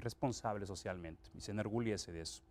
responsável 0.00 0.66
socialmente 0.66 1.30
e 1.34 1.40
se 1.40 1.50
enorgulhece 1.50 2.12
disso. 2.12 2.42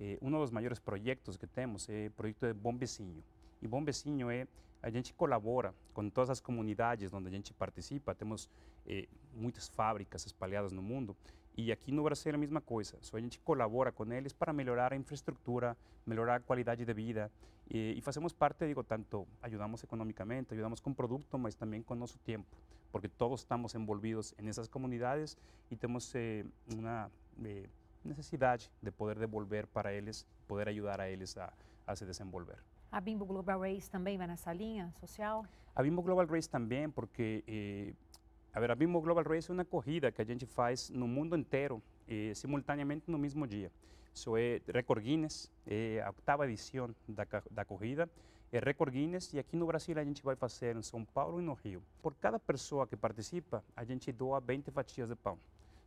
Eh, 0.00 0.18
um 0.20 0.30
dos 0.30 0.50
maiores 0.50 0.78
projetos 0.78 1.36
que 1.36 1.46
temos 1.46 1.88
é 1.88 2.08
o 2.08 2.10
projeto 2.10 2.46
de 2.46 2.52
Bom 2.52 2.76
Vizinho. 2.76 3.22
E 3.62 3.68
Bom 3.68 3.84
Vizinho 3.84 4.30
é 4.30 4.46
a 4.82 4.90
gente 4.90 5.14
colabora 5.14 5.74
com 5.94 6.10
todas 6.10 6.30
as 6.30 6.40
comunidades 6.40 7.12
onde 7.12 7.28
a 7.28 7.30
gente 7.30 7.54
participa. 7.54 8.14
Temos 8.14 8.50
eh, 8.86 9.08
muitas 9.32 9.68
fábricas 9.68 10.26
espalhadas 10.26 10.72
no 10.72 10.82
mundo 10.82 11.16
e 11.56 11.70
aqui 11.70 11.92
no 11.92 12.02
Brasil 12.02 12.32
é 12.32 12.34
a 12.34 12.38
mesma 12.38 12.60
coisa. 12.60 12.98
Só 13.00 13.16
a 13.16 13.20
gente 13.20 13.38
colabora 13.40 13.92
com 13.92 14.12
eles 14.12 14.32
para 14.32 14.52
melhorar 14.52 14.92
a 14.92 14.96
infraestrutura, 14.96 15.76
melhorar 16.04 16.36
a 16.36 16.40
qualidade 16.40 16.84
de 16.84 16.92
vida 16.92 17.30
e, 17.70 17.94
e 17.96 18.00
fazemos 18.00 18.32
parte, 18.32 18.66
digo, 18.66 18.82
tanto 18.84 19.26
ajudamos 19.40 19.82
economicamente, 19.82 20.52
ajudamos 20.52 20.80
com 20.80 20.92
produto, 20.92 21.38
mas 21.38 21.54
também 21.54 21.82
com 21.82 21.94
nosso 21.94 22.18
tempo, 22.18 22.56
porque 22.94 23.08
todos 23.08 23.40
estamos 23.40 23.74
envolvidos 23.74 24.32
nessas 24.40 24.68
comunidades 24.68 25.36
e 25.68 25.74
temos 25.74 26.14
eh, 26.14 26.46
uma 26.72 27.10
eh, 27.44 27.68
de 28.80 28.92
poder 28.92 29.18
devolver 29.18 29.66
para 29.66 29.92
eles, 29.92 30.24
poder 30.46 30.68
ajudar 30.68 31.00
a 31.00 31.10
eles 31.10 31.36
a, 31.36 31.52
a 31.88 31.96
se 31.96 32.06
desenvolver. 32.06 32.62
A 32.92 33.00
Bimbo 33.00 33.26
Global 33.26 33.58
Race 33.58 33.90
também 33.90 34.16
vai 34.16 34.28
nessa 34.28 34.52
linha 34.52 34.92
social? 35.00 35.44
A 35.74 35.82
Bimbo 35.82 36.02
Global 36.02 36.24
Race 36.24 36.48
também, 36.48 36.88
porque 36.88 37.42
eh, 37.48 37.94
a 38.52 38.60
ver, 38.60 38.70
a 38.70 38.76
Bimbo 38.76 39.00
Global 39.00 39.24
Race 39.24 39.50
é 39.50 39.52
uma 39.52 39.64
corrida 39.64 40.12
que 40.12 40.22
a 40.22 40.24
gente 40.24 40.46
faz 40.46 40.88
no 40.88 41.08
mundo 41.08 41.36
inteiro, 41.36 41.82
eh, 42.06 42.30
simultaneamente 42.36 43.10
no 43.10 43.18
mesmo 43.18 43.44
dia. 43.44 43.72
Isso 44.14 44.36
é 44.36 44.60
Record 44.68 45.02
Guinness, 45.02 45.50
é 45.66 46.00
a 46.00 46.08
oitava 46.08 46.46
edição 46.46 46.94
da, 47.08 47.26
da 47.50 47.64
corrida, 47.64 48.08
é 48.52 48.60
Record 48.60 48.92
Guinness 48.92 49.32
e 49.32 49.38
aqui 49.40 49.56
no 49.56 49.66
Brasil 49.66 49.98
a 49.98 50.04
gente 50.04 50.22
vai 50.22 50.36
fazer 50.36 50.76
em 50.76 50.82
São 50.82 51.04
Paulo 51.04 51.40
e 51.40 51.42
no 51.42 51.54
Rio. 51.54 51.82
Por 52.00 52.14
cada 52.14 52.38
pessoa 52.38 52.86
que 52.86 52.96
participa, 52.96 53.64
a 53.74 53.84
gente 53.84 54.12
doa 54.12 54.40
20 54.40 54.70
fatias 54.70 55.08
de 55.08 55.16
pão. 55.16 55.36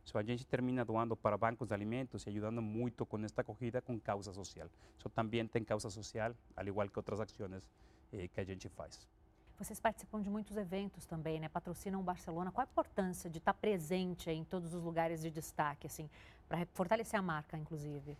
So, 0.04 0.16
a 0.16 0.22
gente 0.22 0.46
termina 0.46 0.84
doando 0.84 1.14
para 1.14 1.36
bancos 1.36 1.68
de 1.68 1.74
alimentos 1.74 2.24
e 2.24 2.30
ajudando 2.30 2.62
muito 2.62 3.04
com 3.04 3.18
esta 3.24 3.44
corrida 3.44 3.82
com 3.82 3.98
causa 4.00 4.32
social. 4.32 4.68
So, 4.98 5.10
também 5.10 5.46
tem 5.46 5.62
causa 5.62 5.90
social, 5.90 6.34
al 6.56 6.66
igual 6.66 6.88
que 6.88 6.98
outras 6.98 7.20
ações 7.20 7.62
eh, 8.12 8.28
que 8.28 8.40
a 8.40 8.44
gente 8.44 8.70
faz. 8.70 9.06
Vocês 9.58 9.80
participam 9.80 10.22
de 10.22 10.30
muitos 10.30 10.56
eventos 10.56 11.04
também, 11.04 11.40
né? 11.40 11.48
Patrocinam 11.48 12.02
Barcelona. 12.02 12.52
Qual 12.52 12.66
a 12.66 12.70
importância 12.70 13.28
de 13.28 13.38
estar 13.38 13.52
presente 13.52 14.30
em 14.30 14.44
todos 14.44 14.72
os 14.72 14.82
lugares 14.82 15.20
de 15.20 15.30
destaque, 15.30 15.86
assim, 15.86 16.08
para 16.48 16.66
fortalecer 16.72 17.18
a 17.18 17.22
marca, 17.22 17.56
inclusive? 17.56 18.16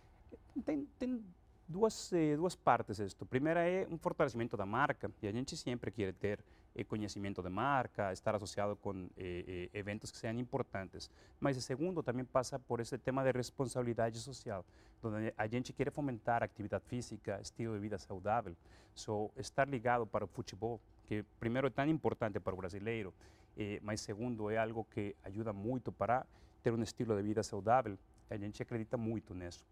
Tem, 0.65 0.87
tem 0.97 1.23
duas, 1.67 2.13
eh, 2.13 2.35
duas 2.35 2.55
partes 2.55 2.99
isto. 2.99 3.25
Primeira 3.25 3.61
é 3.67 3.87
um 3.89 3.97
fortalecimento 3.97 4.55
da 4.55 4.65
marca, 4.65 5.11
e 5.21 5.27
a 5.27 5.31
gente 5.31 5.55
sempre 5.57 5.91
quer 5.91 6.13
ter 6.13 6.39
eh, 6.75 6.83
conhecimento 6.83 7.41
de 7.41 7.49
marca, 7.49 8.13
estar 8.13 8.35
associado 8.35 8.75
com 8.75 9.09
eh, 9.17 9.69
eventos 9.73 10.11
que 10.11 10.17
sejam 10.17 10.39
importantes. 10.39 11.09
Mas 11.39 11.57
o 11.57 11.61
segundo 11.61 12.03
também 12.03 12.25
passa 12.25 12.59
por 12.59 12.79
esse 12.79 12.97
tema 12.97 13.23
de 13.23 13.31
responsabilidade 13.31 14.19
social, 14.19 14.63
onde 15.03 15.33
a 15.37 15.47
gente 15.47 15.73
quer 15.73 15.91
fomentar 15.91 16.43
atividade 16.43 16.85
física, 16.85 17.39
estilo 17.41 17.73
de 17.73 17.79
vida 17.79 17.97
saudável. 17.97 18.55
So, 18.93 19.31
estar 19.37 19.67
ligado 19.67 20.05
para 20.05 20.25
o 20.25 20.27
futebol, 20.27 20.79
que 21.05 21.23
primeiro 21.39 21.67
é 21.67 21.69
tão 21.69 21.87
importante 21.87 22.39
para 22.39 22.53
o 22.53 22.57
brasileiro, 22.57 23.13
eh, 23.57 23.79
mas 23.81 24.01
segundo 24.01 24.49
é 24.49 24.57
algo 24.57 24.85
que 24.85 25.15
ajuda 25.23 25.51
muito 25.51 25.91
para 25.91 26.25
ter 26.61 26.73
um 26.73 26.83
estilo 26.83 27.15
de 27.15 27.23
vida 27.23 27.43
saudável. 27.43 27.97
A 28.29 28.37
gente 28.37 28.61
acredita 28.61 28.97
muito 28.97 29.33
nisso. 29.33 29.65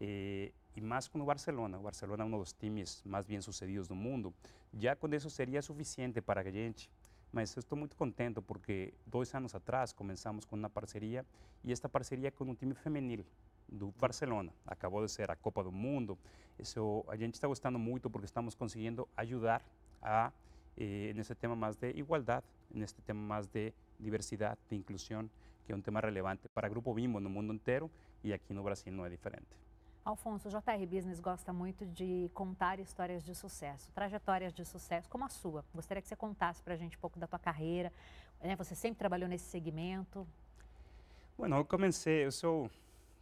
Eh, 0.00 0.52
e 0.76 0.80
mais 0.80 1.08
com 1.08 1.20
o 1.20 1.24
Barcelona. 1.24 1.78
O 1.78 1.82
Barcelona 1.82 2.24
é 2.24 2.26
um 2.26 2.38
dos 2.38 2.52
times 2.52 3.02
mais 3.04 3.24
bem 3.24 3.40
sucedidos 3.40 3.88
do 3.88 3.94
mundo. 3.94 4.34
Já 4.72 4.96
com 4.96 5.08
isso 5.14 5.30
seria 5.30 5.62
suficiente 5.62 6.20
para 6.20 6.40
a 6.40 6.50
gente. 6.50 6.90
Mas 7.32 7.56
estou 7.56 7.76
muito 7.76 7.96
contente 7.96 8.40
porque 8.40 8.94
dois 9.06 9.34
anos 9.34 9.54
atrás 9.54 9.92
começamos 9.92 10.44
com 10.44 10.54
uma 10.54 10.70
parceria 10.70 11.26
e 11.64 11.72
esta 11.72 11.88
parceria 11.88 12.30
com 12.30 12.44
um 12.44 12.54
time 12.54 12.74
feminil 12.74 13.24
do 13.68 13.92
Barcelona. 13.98 14.52
Acabou 14.64 15.04
de 15.04 15.10
ser 15.10 15.30
a 15.30 15.36
Copa 15.36 15.64
do 15.64 15.72
Mundo. 15.72 16.16
Isso 16.58 17.04
a 17.08 17.16
gente 17.16 17.34
está 17.34 17.48
gostando 17.48 17.78
muito 17.78 18.08
porque 18.08 18.26
estamos 18.26 18.54
conseguindo 18.54 19.08
ajudar 19.16 19.64
a 20.00 20.32
eh, 20.76 21.12
nesse 21.14 21.34
tema 21.34 21.56
mais 21.56 21.76
de 21.76 21.90
igualdade, 21.90 22.46
neste 22.70 23.00
tema 23.02 23.20
mais 23.20 23.46
de 23.48 23.72
diversidade, 23.98 24.60
de 24.68 24.76
inclusão, 24.76 25.28
que 25.64 25.72
é 25.72 25.76
um 25.76 25.80
tema 25.80 26.00
relevante 26.00 26.48
para 26.48 26.68
Grupo 26.68 26.92
Bimbo 26.94 27.20
no 27.20 27.30
mundo 27.30 27.52
inteiro 27.52 27.90
e 28.22 28.32
aqui 28.32 28.52
no 28.52 28.62
Brasil 28.62 28.92
não 28.92 29.04
é 29.04 29.10
diferente. 29.10 29.64
Alfonso, 30.04 30.48
o 30.48 30.50
JR 30.50 30.86
Business 30.86 31.18
gosta 31.18 31.50
muito 31.50 31.86
de 31.86 32.30
contar 32.34 32.78
histórias 32.78 33.24
de 33.24 33.34
sucesso, 33.34 33.90
trajetórias 33.92 34.52
de 34.52 34.62
sucesso, 34.62 35.08
como 35.08 35.24
a 35.24 35.30
sua. 35.30 35.64
Gostaria 35.74 36.02
que 36.02 36.08
você 36.08 36.14
contasse 36.14 36.62
para 36.62 36.74
a 36.74 36.76
gente 36.76 36.98
um 36.98 37.00
pouco 37.00 37.18
da 37.18 37.26
tua 37.26 37.38
carreira. 37.38 37.90
Né? 38.42 38.54
Você 38.56 38.74
sempre 38.74 38.98
trabalhou 38.98 39.26
nesse 39.26 39.46
segmento? 39.46 40.26
Bueno, 41.38 41.56
eu 41.56 41.64
comecei, 41.64 42.26
eu 42.26 42.30
sou, 42.30 42.70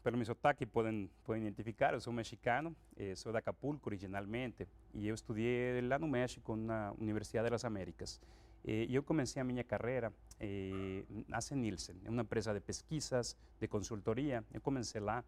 pelo 0.02 0.16
meu 0.16 0.26
sotaque 0.26 0.66
podem, 0.66 1.08
podem 1.24 1.42
identificar, 1.42 1.94
eu 1.94 2.00
sou 2.00 2.12
mexicano, 2.12 2.74
eh, 2.96 3.14
sou 3.14 3.30
de 3.30 3.38
Acapulco 3.38 3.88
originalmente, 3.88 4.66
e 4.92 5.06
eu 5.06 5.14
estudei 5.14 5.80
lá 5.82 6.00
no 6.00 6.08
México, 6.08 6.56
na 6.56 6.92
Universidade 6.98 7.48
das 7.48 7.64
Américas. 7.64 8.20
Eh, 8.64 8.86
eu 8.90 9.02
comecei 9.02 9.42
a 9.42 9.44
minha 9.44 9.64
carreira 9.64 10.12
eh, 10.38 11.04
na 11.26 11.38
Nielsen, 11.56 11.96
uma 12.06 12.22
empresa 12.22 12.54
de 12.54 12.60
pesquisas, 12.60 13.36
de 13.60 13.66
consultoria. 13.66 14.44
Eu 14.52 14.60
comecei 14.60 15.00
lá 15.00 15.24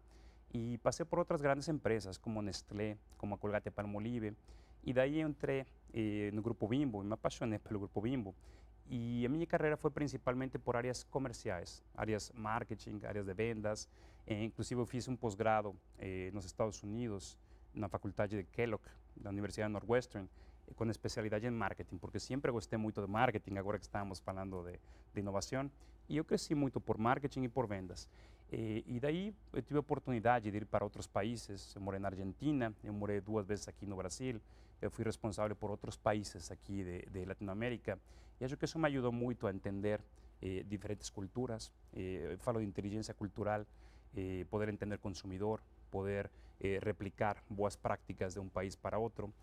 y 0.53 0.77
pasé 0.77 1.03
por 1.03 1.19
otras 1.19 1.41
grandes 1.41 1.67
empresas 1.67 2.17
como 2.17 2.41
Nestlé, 2.41 2.97
como 3.17 3.37
Colgate 3.37 3.71
Palmolive, 3.71 4.35
y 4.83 4.93
de 4.93 5.01
ahí 5.01 5.19
entré 5.19 5.65
eh, 5.91 6.29
en 6.31 6.35
el 6.35 6.41
Grupo 6.41 6.67
Bimbo 6.67 7.03
y 7.03 7.05
me 7.05 7.15
apasioné 7.15 7.59
por 7.59 7.73
el 7.73 7.79
Grupo 7.79 8.01
Bimbo. 8.01 8.33
Y 8.87 9.25
a 9.25 9.29
mi 9.29 9.45
carrera 9.47 9.77
fue 9.77 9.91
principalmente 9.91 10.59
por 10.59 10.77
áreas 10.77 11.03
comerciales, 11.05 11.83
áreas 11.95 12.31
marketing, 12.35 13.01
áreas 13.03 13.25
de 13.25 13.33
vendas, 13.33 13.89
e 14.25 14.43
inclusive 14.43 14.85
fiz 14.85 15.07
un 15.07 15.17
posgrado 15.17 15.75
eh, 15.97 16.27
en 16.29 16.35
los 16.35 16.45
Estados 16.45 16.83
Unidos, 16.83 17.37
en 17.73 17.81
la 17.81 17.89
Facultad 17.89 18.29
de 18.29 18.45
Kellogg, 18.45 18.81
la 19.21 19.31
Universidad 19.31 19.65
de 19.65 19.73
Northwestern, 19.73 20.29
con 20.75 20.89
especialidad 20.89 21.43
en 21.43 21.57
marketing, 21.57 21.97
porque 21.97 22.19
siempre 22.19 22.51
gosté 22.51 22.77
mucho 22.77 23.01
de 23.01 23.07
marketing, 23.07 23.57
ahora 23.57 23.77
que 23.77 23.83
estamos 23.83 24.21
hablando 24.25 24.63
de, 24.63 24.79
de 25.13 25.21
innovación, 25.21 25.71
y 26.07 26.15
yo 26.15 26.25
crecí 26.25 26.55
mucho 26.55 26.79
por 26.79 26.97
marketing 26.97 27.43
y 27.43 27.47
por 27.47 27.67
vendas. 27.67 28.07
E, 28.51 28.83
e 28.85 28.99
daí 28.99 29.33
eu 29.53 29.61
tive 29.61 29.77
a 29.77 29.81
oportunidade 29.81 30.51
de 30.51 30.57
ir 30.57 30.65
para 30.65 30.85
outros 30.85 31.07
países. 31.07 31.73
Eu 31.75 31.81
morei 31.81 31.99
na 31.99 32.09
Argentina, 32.09 32.73
eu 32.83 32.93
morei 32.93 33.19
duas 33.19 33.45
vezes 33.45 33.67
aqui 33.67 33.85
no 33.85 33.95
Brasil. 33.95 34.39
Eu 34.81 34.91
fui 34.91 35.03
responsável 35.03 35.55
por 35.55 35.71
outros 35.71 35.97
países 35.97 36.51
aqui 36.51 36.83
de, 36.83 37.05
de 37.09 37.25
Latinoamérica. 37.25 37.97
E 38.39 38.45
acho 38.45 38.55
que 38.57 38.65
isso 38.65 38.77
me 38.77 38.87
ajudou 38.87 39.11
muito 39.11 39.47
a 39.47 39.51
entender 39.51 39.99
eh, 40.41 40.63
diferentes 40.67 41.09
culturas. 41.09 41.71
Eh, 41.93 42.33
eu 42.33 42.37
falo 42.39 42.59
de 42.59 42.65
inteligência 42.65 43.13
cultural, 43.13 43.65
eh, 44.15 44.45
poder 44.49 44.69
entender 44.69 44.99
consumidor, 44.99 45.61
poder 45.89 46.29
eh, 46.59 46.79
replicar 46.83 47.41
boas 47.49 47.75
práticas 47.75 48.35
de 48.35 48.39
um 48.39 48.49
país 48.49 48.75
para 48.75 48.99
outro. 48.99 49.33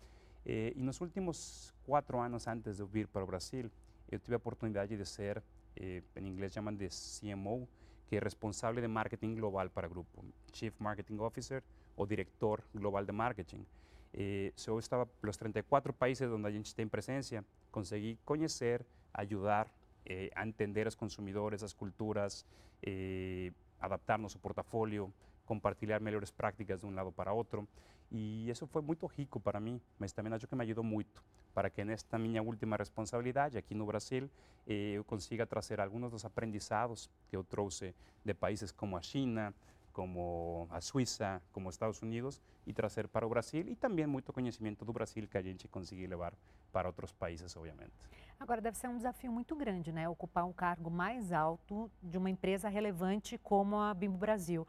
Eh, 0.45 0.73
e 0.75 0.81
nos 0.81 0.99
últimos 1.01 1.73
quatro 1.85 2.19
anos 2.19 2.47
antes 2.47 2.77
de 2.77 2.83
eu 2.83 2.87
vir 2.87 3.07
para 3.07 3.25
Brasil, 3.25 3.71
eu 4.09 4.19
tive 4.19 4.35
a 4.35 4.37
oportunidade 4.37 4.97
de 4.97 5.05
ser, 5.05 5.41
eh, 5.75 6.03
em 6.15 6.27
inglês 6.27 6.53
chamam 6.53 6.75
de 6.75 6.89
CMO, 6.89 7.67
que 8.07 8.17
es 8.17 8.23
responsable 8.23 8.81
de 8.81 8.87
marketing 8.87 9.35
global 9.35 9.69
para 9.69 9.87
grupo, 9.87 10.23
Chief 10.51 10.73
Marketing 10.79 11.17
Officer 11.19 11.63
o 11.95 12.05
director 12.05 12.63
global 12.73 13.05
de 13.05 13.11
marketing. 13.11 13.65
Eh, 14.13 14.53
yo 14.57 14.77
estaba 14.79 15.07
los 15.21 15.37
34 15.37 15.93
países 15.93 16.29
donde 16.29 16.49
a 16.49 16.51
gente 16.51 16.73
tem 16.75 16.87
presencia, 16.87 17.43
conseguí 17.71 18.17
conocer, 18.23 18.85
ayudar 19.13 19.71
eh, 20.05 20.29
a 20.35 20.43
entender 20.43 20.83
a 20.83 20.85
los 20.85 20.95
consumidores, 20.95 21.61
las 21.61 21.73
culturas, 21.73 22.45
eh, 22.81 23.51
adaptar 23.79 24.19
nuestro 24.19 24.41
portafolio, 24.41 25.11
compartilhar 25.45 25.99
melhores 25.99 26.31
práticas 26.31 26.79
de 26.79 26.85
um 26.85 26.93
lado 26.93 27.11
para 27.11 27.33
outro. 27.33 27.67
E 28.11 28.49
isso 28.49 28.67
foi 28.67 28.81
muito 28.81 29.05
rico 29.07 29.39
para 29.39 29.59
mim, 29.59 29.81
mas 29.97 30.11
também 30.11 30.31
acho 30.33 30.47
que 30.47 30.55
me 30.55 30.63
ajudou 30.63 30.83
muito 30.83 31.23
para 31.53 31.69
que 31.69 31.83
nesta 31.83 32.17
minha 32.17 32.41
última 32.41 32.75
responsabilidade 32.75 33.57
aqui 33.57 33.73
no 33.75 33.85
Brasil 33.85 34.29
eh, 34.67 34.93
eu 34.93 35.03
consiga 35.03 35.45
trazer 35.45 35.79
alguns 35.79 36.11
dos 36.11 36.25
aprendizados 36.25 37.09
que 37.27 37.35
eu 37.35 37.43
trouxe 37.43 37.93
de 38.23 38.33
países 38.33 38.71
como 38.71 38.97
a 38.97 39.01
China, 39.01 39.53
como 39.93 40.67
a 40.71 40.81
Suíça, 40.81 41.41
como 41.51 41.69
os 41.69 41.75
Estados 41.75 42.01
Unidos 42.01 42.41
e 42.65 42.73
trazer 42.73 43.07
para 43.07 43.25
o 43.25 43.29
Brasil 43.29 43.65
e 43.67 43.75
também 43.75 44.07
muito 44.07 44.33
conhecimento 44.33 44.83
do 44.83 44.91
Brasil 44.91 45.27
que 45.27 45.37
a 45.37 45.41
gente 45.41 45.67
conseguir 45.67 46.07
levar 46.07 46.33
para 46.71 46.87
outros 46.87 47.11
países, 47.11 47.55
obviamente. 47.55 47.93
Agora 48.39 48.59
deve 48.59 48.77
ser 48.77 48.87
um 48.87 48.97
desafio 48.97 49.31
muito 49.31 49.55
grande, 49.55 49.91
né, 49.91 50.09
ocupar 50.09 50.43
um 50.45 50.51
cargo 50.51 50.89
mais 50.89 51.31
alto 51.31 51.89
de 52.01 52.17
uma 52.17 52.29
empresa 52.29 52.67
relevante 52.67 53.37
como 53.37 53.77
a 53.79 53.93
Bimbo 53.93 54.17
Brasil. 54.17 54.67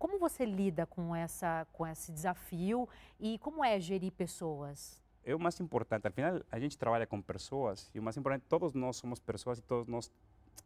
Como 0.00 0.18
você 0.18 0.46
lida 0.46 0.86
com 0.86 1.14
essa 1.14 1.66
com 1.74 1.86
esse 1.86 2.10
desafio 2.10 2.88
e 3.20 3.38
como 3.38 3.62
é 3.62 3.78
gerir 3.78 4.10
pessoas? 4.10 4.98
É 5.22 5.34
o 5.34 5.38
mais 5.38 5.60
importante. 5.60 6.06
Al 6.06 6.12
final 6.12 6.40
a 6.50 6.58
gente 6.58 6.78
trabalha 6.78 7.06
com 7.06 7.20
pessoas 7.20 7.90
e 7.94 7.98
o 7.98 8.02
mais 8.02 8.16
importante 8.16 8.46
todos 8.48 8.72
nós 8.72 8.96
somos 8.96 9.20
pessoas 9.20 9.58
e 9.58 9.62
todos 9.62 9.86
nós 9.86 10.10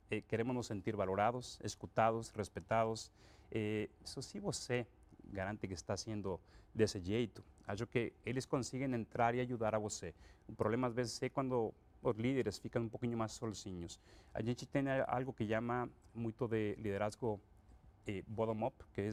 eh, 0.08 0.20
queremos 0.20 0.54
nos 0.54 0.68
sentir 0.68 0.94
valorados, 0.94 1.58
escutados, 1.64 2.30
respeitados. 2.30 3.10
Eh, 3.50 3.90
isso 4.04 4.22
se 4.22 4.38
você 4.38 4.86
garante 5.32 5.66
que 5.66 5.74
está 5.74 5.96
sendo 5.96 6.38
desse 6.72 7.00
jeito, 7.00 7.42
acho 7.66 7.88
que 7.88 8.12
eles 8.24 8.46
conseguem 8.46 8.94
entrar 8.94 9.34
e 9.34 9.40
ajudar 9.40 9.74
a 9.74 9.80
você. 9.80 10.14
O 10.46 10.52
problema 10.52 10.86
às 10.86 10.94
vezes 10.94 11.20
é 11.20 11.28
quando 11.28 11.74
os 12.00 12.16
líderes 12.16 12.56
ficam 12.58 12.82
um 12.84 12.88
pouquinho 12.88 13.18
mais 13.18 13.32
sozinhos. 13.32 13.98
A 14.32 14.40
gente 14.40 14.64
tem 14.64 14.84
algo 15.08 15.32
que 15.32 15.44
chama 15.44 15.90
muito 16.14 16.46
de 16.46 16.76
liderazgo 16.76 17.40
eh, 18.06 18.22
bottom-up, 18.26 18.76
que 18.92 19.00
é 19.00 19.10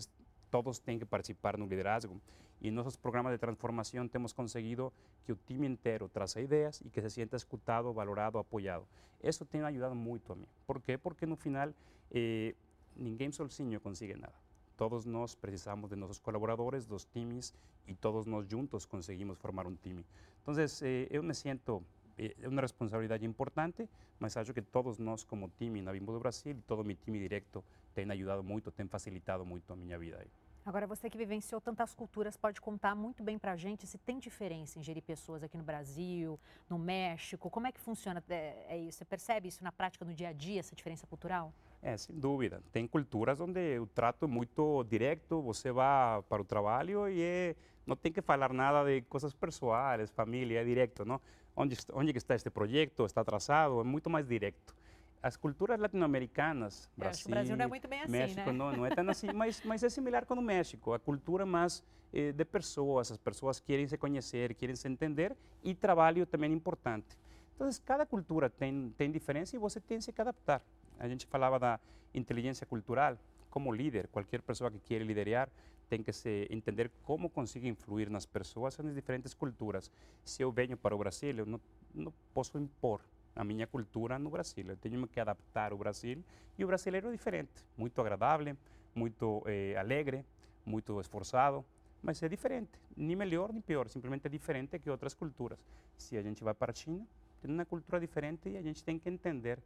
todos 0.49 0.79
têm 0.79 0.99
que 0.99 1.05
participar 1.05 1.57
no 1.57 1.65
liderazgo. 1.65 2.21
E 2.61 2.67
em 2.67 2.71
nossos 2.71 2.95
programas 2.95 3.31
de 3.33 3.39
transformação 3.39 4.07
temos 4.07 4.33
conseguido 4.33 4.93
que 5.25 5.31
o 5.31 5.35
time 5.35 5.67
inteiro 5.67 6.07
traça 6.07 6.39
ideias 6.41 6.81
e 6.81 6.89
que 6.89 7.01
se 7.01 7.09
sinta 7.09 7.35
escutado, 7.35 7.91
valorado, 7.91 8.37
apoiado. 8.37 8.87
Isso 9.23 9.45
tem 9.45 9.61
ajudado 9.61 9.95
muito 9.95 10.31
a 10.31 10.35
mim. 10.35 10.47
Por 10.67 10.79
quê? 10.81 10.97
Porque 10.97 11.25
no 11.25 11.35
final 11.35 11.73
eh, 12.11 12.53
ninguém 12.95 13.31
sozinho 13.31 13.79
consegue 13.79 14.15
nada. 14.15 14.35
Todos 14.77 15.05
nós 15.05 15.35
precisamos 15.35 15.89
de 15.89 15.95
nossos 15.95 16.19
colaboradores, 16.19 16.85
dos 16.85 17.05
times, 17.05 17.53
e 17.87 17.95
todos 17.95 18.25
nós 18.25 18.47
juntos 18.47 18.85
conseguimos 18.85 19.37
formar 19.37 19.65
um 19.65 19.75
time. 19.75 20.05
Então, 20.41 20.53
eh, 20.59 21.07
eu 21.09 21.23
me 21.23 21.33
sinto 21.33 21.77
é 21.77 22.00
eh, 22.21 22.47
uma 22.47 22.61
responsabilidade 22.61 23.25
importante, 23.25 23.89
mas 24.19 24.37
acho 24.37 24.53
que 24.53 24.61
todos 24.61 24.99
nós 24.99 25.23
como 25.23 25.49
time 25.57 25.81
na 25.81 25.91
Bimbo 25.91 26.13
do 26.13 26.19
Brasil 26.19 26.51
e 26.51 26.61
todo 26.61 26.85
meu 26.85 26.95
time 26.95 27.17
direto 27.19 27.63
tem 27.93 28.09
ajudado 28.11 28.43
muito, 28.43 28.71
tem 28.71 28.87
facilitado 28.87 29.43
muito 29.45 29.73
a 29.73 29.75
minha 29.75 29.97
vida. 29.97 30.19
Aí. 30.21 30.29
Agora, 30.63 30.85
você 30.85 31.09
que 31.09 31.17
vivenciou 31.17 31.59
tantas 31.59 31.95
culturas 31.95 32.37
pode 32.37 32.61
contar 32.61 32.93
muito 32.93 33.23
bem 33.23 33.39
para 33.39 33.53
a 33.53 33.55
gente 33.55 33.87
se 33.87 33.97
tem 33.97 34.19
diferença 34.19 34.77
em 34.77 34.83
gerir 34.83 35.01
pessoas 35.01 35.41
aqui 35.41 35.57
no 35.57 35.63
Brasil, 35.63 36.39
no 36.69 36.77
México. 36.77 37.49
Como 37.49 37.65
é 37.65 37.71
que 37.71 37.79
funciona 37.79 38.23
é, 38.29 38.65
é 38.69 38.77
isso? 38.77 38.99
Você 38.99 39.05
percebe 39.05 39.47
isso 39.47 39.63
na 39.63 39.71
prática, 39.71 40.05
no 40.05 40.13
dia 40.13 40.29
a 40.29 40.33
dia, 40.33 40.59
essa 40.59 40.75
diferença 40.75 41.07
cultural? 41.07 41.51
É, 41.81 41.97
sem 41.97 42.15
dúvida. 42.15 42.61
Tem 42.71 42.85
culturas 42.85 43.39
onde 43.39 43.79
o 43.79 43.87
trato 43.87 44.25
é 44.25 44.27
muito 44.27 44.83
direto, 44.83 45.41
você 45.41 45.71
vai 45.71 46.21
para 46.29 46.43
o 46.43 46.45
trabalho 46.45 47.09
e 47.09 47.19
é, 47.23 47.55
não 47.87 47.95
tem 47.95 48.11
que 48.11 48.21
falar 48.21 48.53
nada 48.53 48.85
de 48.85 49.01
coisas 49.01 49.33
pessoais, 49.33 50.11
família, 50.11 50.61
é 50.61 50.63
direto, 50.63 51.03
não? 51.03 51.19
Onde, 51.55 51.77
onde 51.93 52.17
está 52.17 52.35
este 52.35 52.49
projeto, 52.49 53.05
está 53.05 53.21
atrasado, 53.21 53.81
é 53.81 53.83
muito 53.83 54.09
mais 54.09 54.27
direto 54.27 54.73
as 55.21 55.37
culturas 55.37 55.79
latino-americanas, 55.79 56.89
Brasil, 56.97 57.27
o 57.27 57.29
Brasil 57.29 57.55
não 57.57 57.65
é 57.65 57.67
muito 57.67 57.87
bem 57.87 58.01
assim, 58.01 58.11
México 58.11 58.47
né? 58.47 58.51
não, 58.51 58.71
não 58.71 58.85
é 58.85 58.89
tão 58.89 59.07
assim, 59.07 59.31
mas, 59.31 59.61
mas 59.63 59.83
é 59.83 59.89
similar 59.89 60.25
com 60.25 60.33
o 60.33 60.41
México. 60.41 60.93
A 60.93 60.99
cultura 60.99 61.45
mais 61.45 61.83
eh, 62.11 62.31
de 62.31 62.43
pessoas, 62.43 63.11
as 63.11 63.17
pessoas 63.17 63.59
querem 63.59 63.87
se 63.87 63.97
conhecer, 63.97 64.55
querem 64.55 64.75
se 64.75 64.87
entender 64.87 65.35
e 65.63 65.75
trabalho 65.75 66.25
também 66.25 66.51
é 66.51 66.55
importante. 66.55 67.17
Então, 67.55 67.69
cada 67.85 68.05
cultura 68.05 68.49
tem, 68.49 68.91
tem 68.97 69.11
diferença 69.11 69.55
e 69.55 69.59
você 69.59 69.79
tem 69.79 69.99
que 69.99 70.21
adaptar. 70.21 70.61
A 70.97 71.07
gente 71.07 71.27
falava 71.27 71.59
da 71.59 71.79
inteligência 72.13 72.65
cultural. 72.65 73.15
Como 73.51 73.71
líder, 73.71 74.07
qualquer 74.07 74.41
pessoa 74.41 74.71
que 74.71 74.79
quer 74.79 75.01
liderar 75.01 75.49
tem 75.91 76.01
que 76.01 76.13
se 76.13 76.47
entender 76.49 76.89
como 77.03 77.29
consegue 77.29 77.67
influir 77.67 78.09
nas 78.09 78.25
pessoas 78.25 78.77
nas 78.77 78.95
diferentes 78.95 79.33
culturas. 79.33 79.91
Se 80.23 80.41
eu 80.41 80.49
venho 80.49 80.77
para 80.77 80.95
o 80.95 80.97
Brasil, 80.97 81.39
eu 81.39 81.45
não, 81.45 81.59
não 81.93 82.13
posso 82.33 82.57
impor 82.57 83.01
a 83.35 83.43
minha 83.43 83.67
cultura 83.67 84.17
no 84.17 84.29
Brasil. 84.29 84.65
Eu 84.69 84.77
tenho 84.77 85.05
que 85.05 85.19
adaptar 85.19 85.73
o 85.73 85.77
Brasil 85.77 86.23
e 86.57 86.63
o 86.63 86.67
brasileiro 86.67 87.09
é 87.09 87.11
diferente, 87.11 87.51
muito 87.75 87.99
agradável, 87.99 88.55
muito 88.95 89.43
eh, 89.45 89.75
alegre, 89.77 90.23
muito 90.65 90.97
esforçado, 91.01 91.65
mas 92.01 92.23
é 92.23 92.29
diferente, 92.29 92.79
nem 92.95 93.17
melhor 93.17 93.51
nem 93.51 93.61
pior, 93.61 93.89
simplesmente 93.89 94.25
é 94.25 94.29
diferente 94.29 94.79
que 94.79 94.89
outras 94.89 95.13
culturas. 95.13 95.59
Se 95.97 96.17
a 96.17 96.21
gente 96.21 96.41
vai 96.41 96.53
para 96.53 96.71
a 96.71 96.75
China, 96.75 97.05
tem 97.41 97.51
uma 97.51 97.65
cultura 97.65 97.99
diferente 97.99 98.47
e 98.47 98.55
a 98.55 98.61
gente 98.61 98.81
tem 98.81 98.97
que 98.97 99.09
entender 99.09 99.59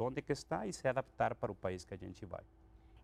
onde 0.00 0.20
que 0.20 0.32
está 0.32 0.66
e 0.66 0.72
se 0.72 0.88
adaptar 0.88 1.36
para 1.36 1.52
o 1.52 1.54
país 1.54 1.84
que 1.84 1.94
a 1.94 1.96
gente 1.96 2.26
vai. 2.26 2.42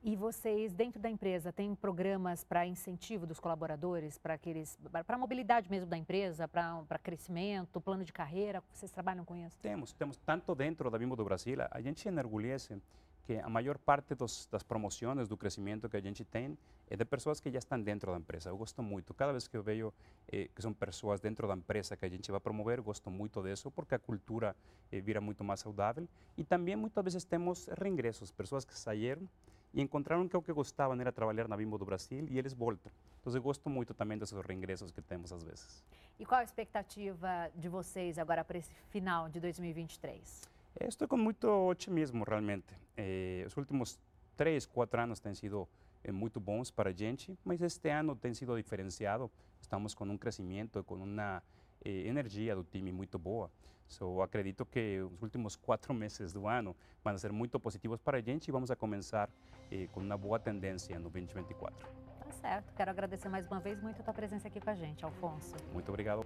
E 0.02 0.16
vocês, 0.16 0.72
dentro 0.72 0.98
da 0.98 1.10
empresa, 1.10 1.52
têm 1.52 1.74
programas 1.74 2.42
para 2.42 2.66
incentivo 2.66 3.26
dos 3.26 3.38
colaboradores, 3.38 4.16
para 4.16 4.32
aqueles, 4.32 4.78
para 4.90 5.14
a 5.14 5.18
mobilidade 5.18 5.70
mesmo 5.70 5.86
da 5.86 5.96
empresa, 5.98 6.48
para, 6.48 6.98
crescimento, 7.02 7.78
plano 7.82 8.02
de 8.02 8.10
carreira? 8.10 8.62
Vocês 8.72 8.90
trabalham 8.90 9.26
com 9.26 9.36
isso? 9.36 9.58
Temos, 9.60 9.92
temos 9.92 10.16
tanto 10.16 10.54
dentro 10.54 10.90
da 10.90 10.98
Bimbo 10.98 11.14
do 11.16 11.24
Brasil, 11.24 11.58
a 11.70 11.80
gente 11.82 12.08
enorgulhece 12.08 12.80
que 13.26 13.36
a 13.36 13.48
maior 13.50 13.76
parte 13.76 14.14
dos, 14.14 14.48
das 14.50 14.62
promoções 14.62 15.28
do 15.28 15.36
crescimento 15.36 15.86
que 15.86 15.98
a 15.98 16.00
gente 16.00 16.24
tem 16.24 16.56
é 16.88 16.96
de 16.96 17.04
pessoas 17.04 17.38
que 17.38 17.50
já 17.50 17.58
estão 17.58 17.78
dentro 17.78 18.10
da 18.10 18.16
empresa. 18.16 18.48
Eu 18.48 18.56
gosto 18.56 18.82
muito. 18.82 19.12
Cada 19.12 19.32
vez 19.32 19.46
que 19.46 19.56
eu 19.56 19.62
vejo 19.62 19.92
eh, 20.32 20.48
que 20.54 20.62
são 20.62 20.72
pessoas 20.72 21.20
dentro 21.20 21.46
da 21.46 21.54
empresa 21.54 21.94
que 21.94 22.06
a 22.06 22.08
gente 22.08 22.30
vai 22.30 22.40
promover, 22.40 22.80
gosto 22.80 23.10
muito 23.10 23.42
disso, 23.42 23.70
porque 23.70 23.94
a 23.94 23.98
cultura 23.98 24.56
eh, 24.90 24.98
vira 25.00 25.20
muito 25.20 25.44
mais 25.44 25.60
saudável. 25.60 26.08
E 26.38 26.42
também 26.42 26.74
muitas 26.74 27.04
vezes 27.04 27.22
temos 27.22 27.68
reingressos, 27.78 28.32
pessoas 28.32 28.64
que 28.64 28.76
saíram 28.76 29.28
e 29.72 29.80
encontraram 29.80 30.28
que 30.28 30.36
o 30.36 30.42
que 30.42 30.52
gostavam 30.52 31.00
era 31.00 31.12
trabalhar 31.12 31.48
na 31.48 31.56
Bimbo 31.56 31.78
do 31.78 31.84
Brasil 31.84 32.26
e 32.28 32.38
eles 32.38 32.52
voltam. 32.52 32.90
Então 33.20 33.32
eu 33.34 33.42
gosto 33.42 33.68
muito 33.70 33.94
também 33.94 34.18
desses 34.18 34.38
reingressos 34.40 34.90
que 34.90 35.00
temos 35.00 35.32
às 35.32 35.42
vezes. 35.42 35.84
E 36.18 36.26
qual 36.26 36.40
a 36.40 36.44
expectativa 36.44 37.50
de 37.54 37.68
vocês 37.68 38.18
agora 38.18 38.44
para 38.44 38.58
esse 38.58 38.70
final 38.90 39.28
de 39.28 39.40
2023? 39.40 40.42
Estou 40.80 41.08
com 41.08 41.16
muito 41.16 41.48
otimismo 41.48 42.24
realmente. 42.24 42.74
Eh, 42.96 43.44
os 43.46 43.56
últimos 43.56 43.98
três, 44.36 44.66
quatro 44.66 45.00
anos 45.00 45.18
têm 45.18 45.34
sido 45.34 45.68
eh, 46.04 46.12
muito 46.12 46.38
bons 46.38 46.70
para 46.70 46.90
a 46.90 46.92
gente, 46.92 47.36
mas 47.44 47.60
este 47.60 47.88
ano 47.88 48.14
tem 48.14 48.34
sido 48.34 48.56
diferenciado. 48.56 49.30
Estamos 49.60 49.94
com 49.94 50.04
um 50.04 50.16
crescimento, 50.16 50.84
com 50.84 50.94
uma 50.96 51.42
eh, 51.84 52.06
energia 52.06 52.54
do 52.54 52.64
time 52.64 52.92
muito 52.92 53.18
boa. 53.18 53.50
So, 53.88 54.22
acredito 54.22 54.64
que 54.64 55.00
os 55.00 55.20
últimos 55.20 55.56
quatro 55.56 55.92
meses 55.92 56.32
do 56.32 56.46
ano 56.46 56.76
vão 57.02 57.18
ser 57.18 57.32
muito 57.32 57.58
positivos 57.58 58.00
para 58.00 58.18
a 58.18 58.20
gente 58.20 58.46
e 58.46 58.52
vamos 58.52 58.70
a 58.70 58.76
começar 58.76 59.28
eh, 59.70 59.88
com 59.92 60.00
uma 60.00 60.16
boa 60.16 60.38
tendência 60.38 60.98
no 60.98 61.10
2024. 61.10 61.88
Tá 62.20 62.32
certo. 62.32 62.72
Quero 62.74 62.90
agradecer 62.90 63.28
mais 63.28 63.46
uma 63.46 63.60
vez 63.60 63.80
muito 63.80 64.00
a 64.00 64.04
tua 64.04 64.14
presença 64.14 64.48
aqui 64.48 64.60
com 64.60 64.70
a 64.70 64.74
gente, 64.74 65.04
Alfonso. 65.04 65.54
Muito 65.72 65.88
obrigado. 65.88 66.24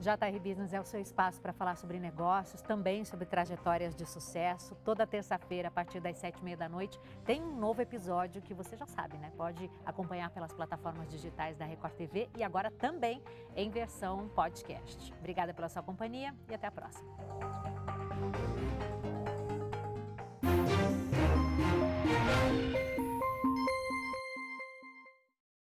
JR 0.00 0.38
Business 0.42 0.72
é 0.72 0.80
o 0.80 0.84
seu 0.84 1.00
espaço 1.00 1.40
para 1.40 1.52
falar 1.52 1.76
sobre 1.76 1.98
negócios, 1.98 2.60
também 2.60 3.04
sobre 3.04 3.24
trajetórias 3.24 3.94
de 3.94 4.04
sucesso. 4.04 4.74
Toda 4.84 5.06
terça-feira, 5.06 5.68
a 5.68 5.70
partir 5.70 6.00
das 6.00 6.18
sete 6.18 6.38
e 6.40 6.44
meia 6.44 6.56
da 6.56 6.68
noite, 6.68 7.00
tem 7.24 7.42
um 7.42 7.56
novo 7.56 7.80
episódio 7.80 8.42
que 8.42 8.52
você 8.52 8.76
já 8.76 8.86
sabe, 8.86 9.16
né? 9.16 9.32
Pode 9.36 9.70
acompanhar 9.84 10.30
pelas 10.30 10.52
plataformas 10.52 11.08
digitais 11.08 11.56
da 11.56 11.64
Record 11.64 11.94
TV 11.94 12.28
e 12.36 12.44
agora 12.44 12.70
também 12.70 13.22
em 13.54 13.70
versão 13.70 14.28
podcast. 14.28 15.12
Obrigada 15.18 15.54
pela 15.54 15.68
sua 15.68 15.82
companhia 15.82 16.34
e 16.48 16.54
até 16.54 16.66
a 16.66 16.72
próxima. 16.72 17.06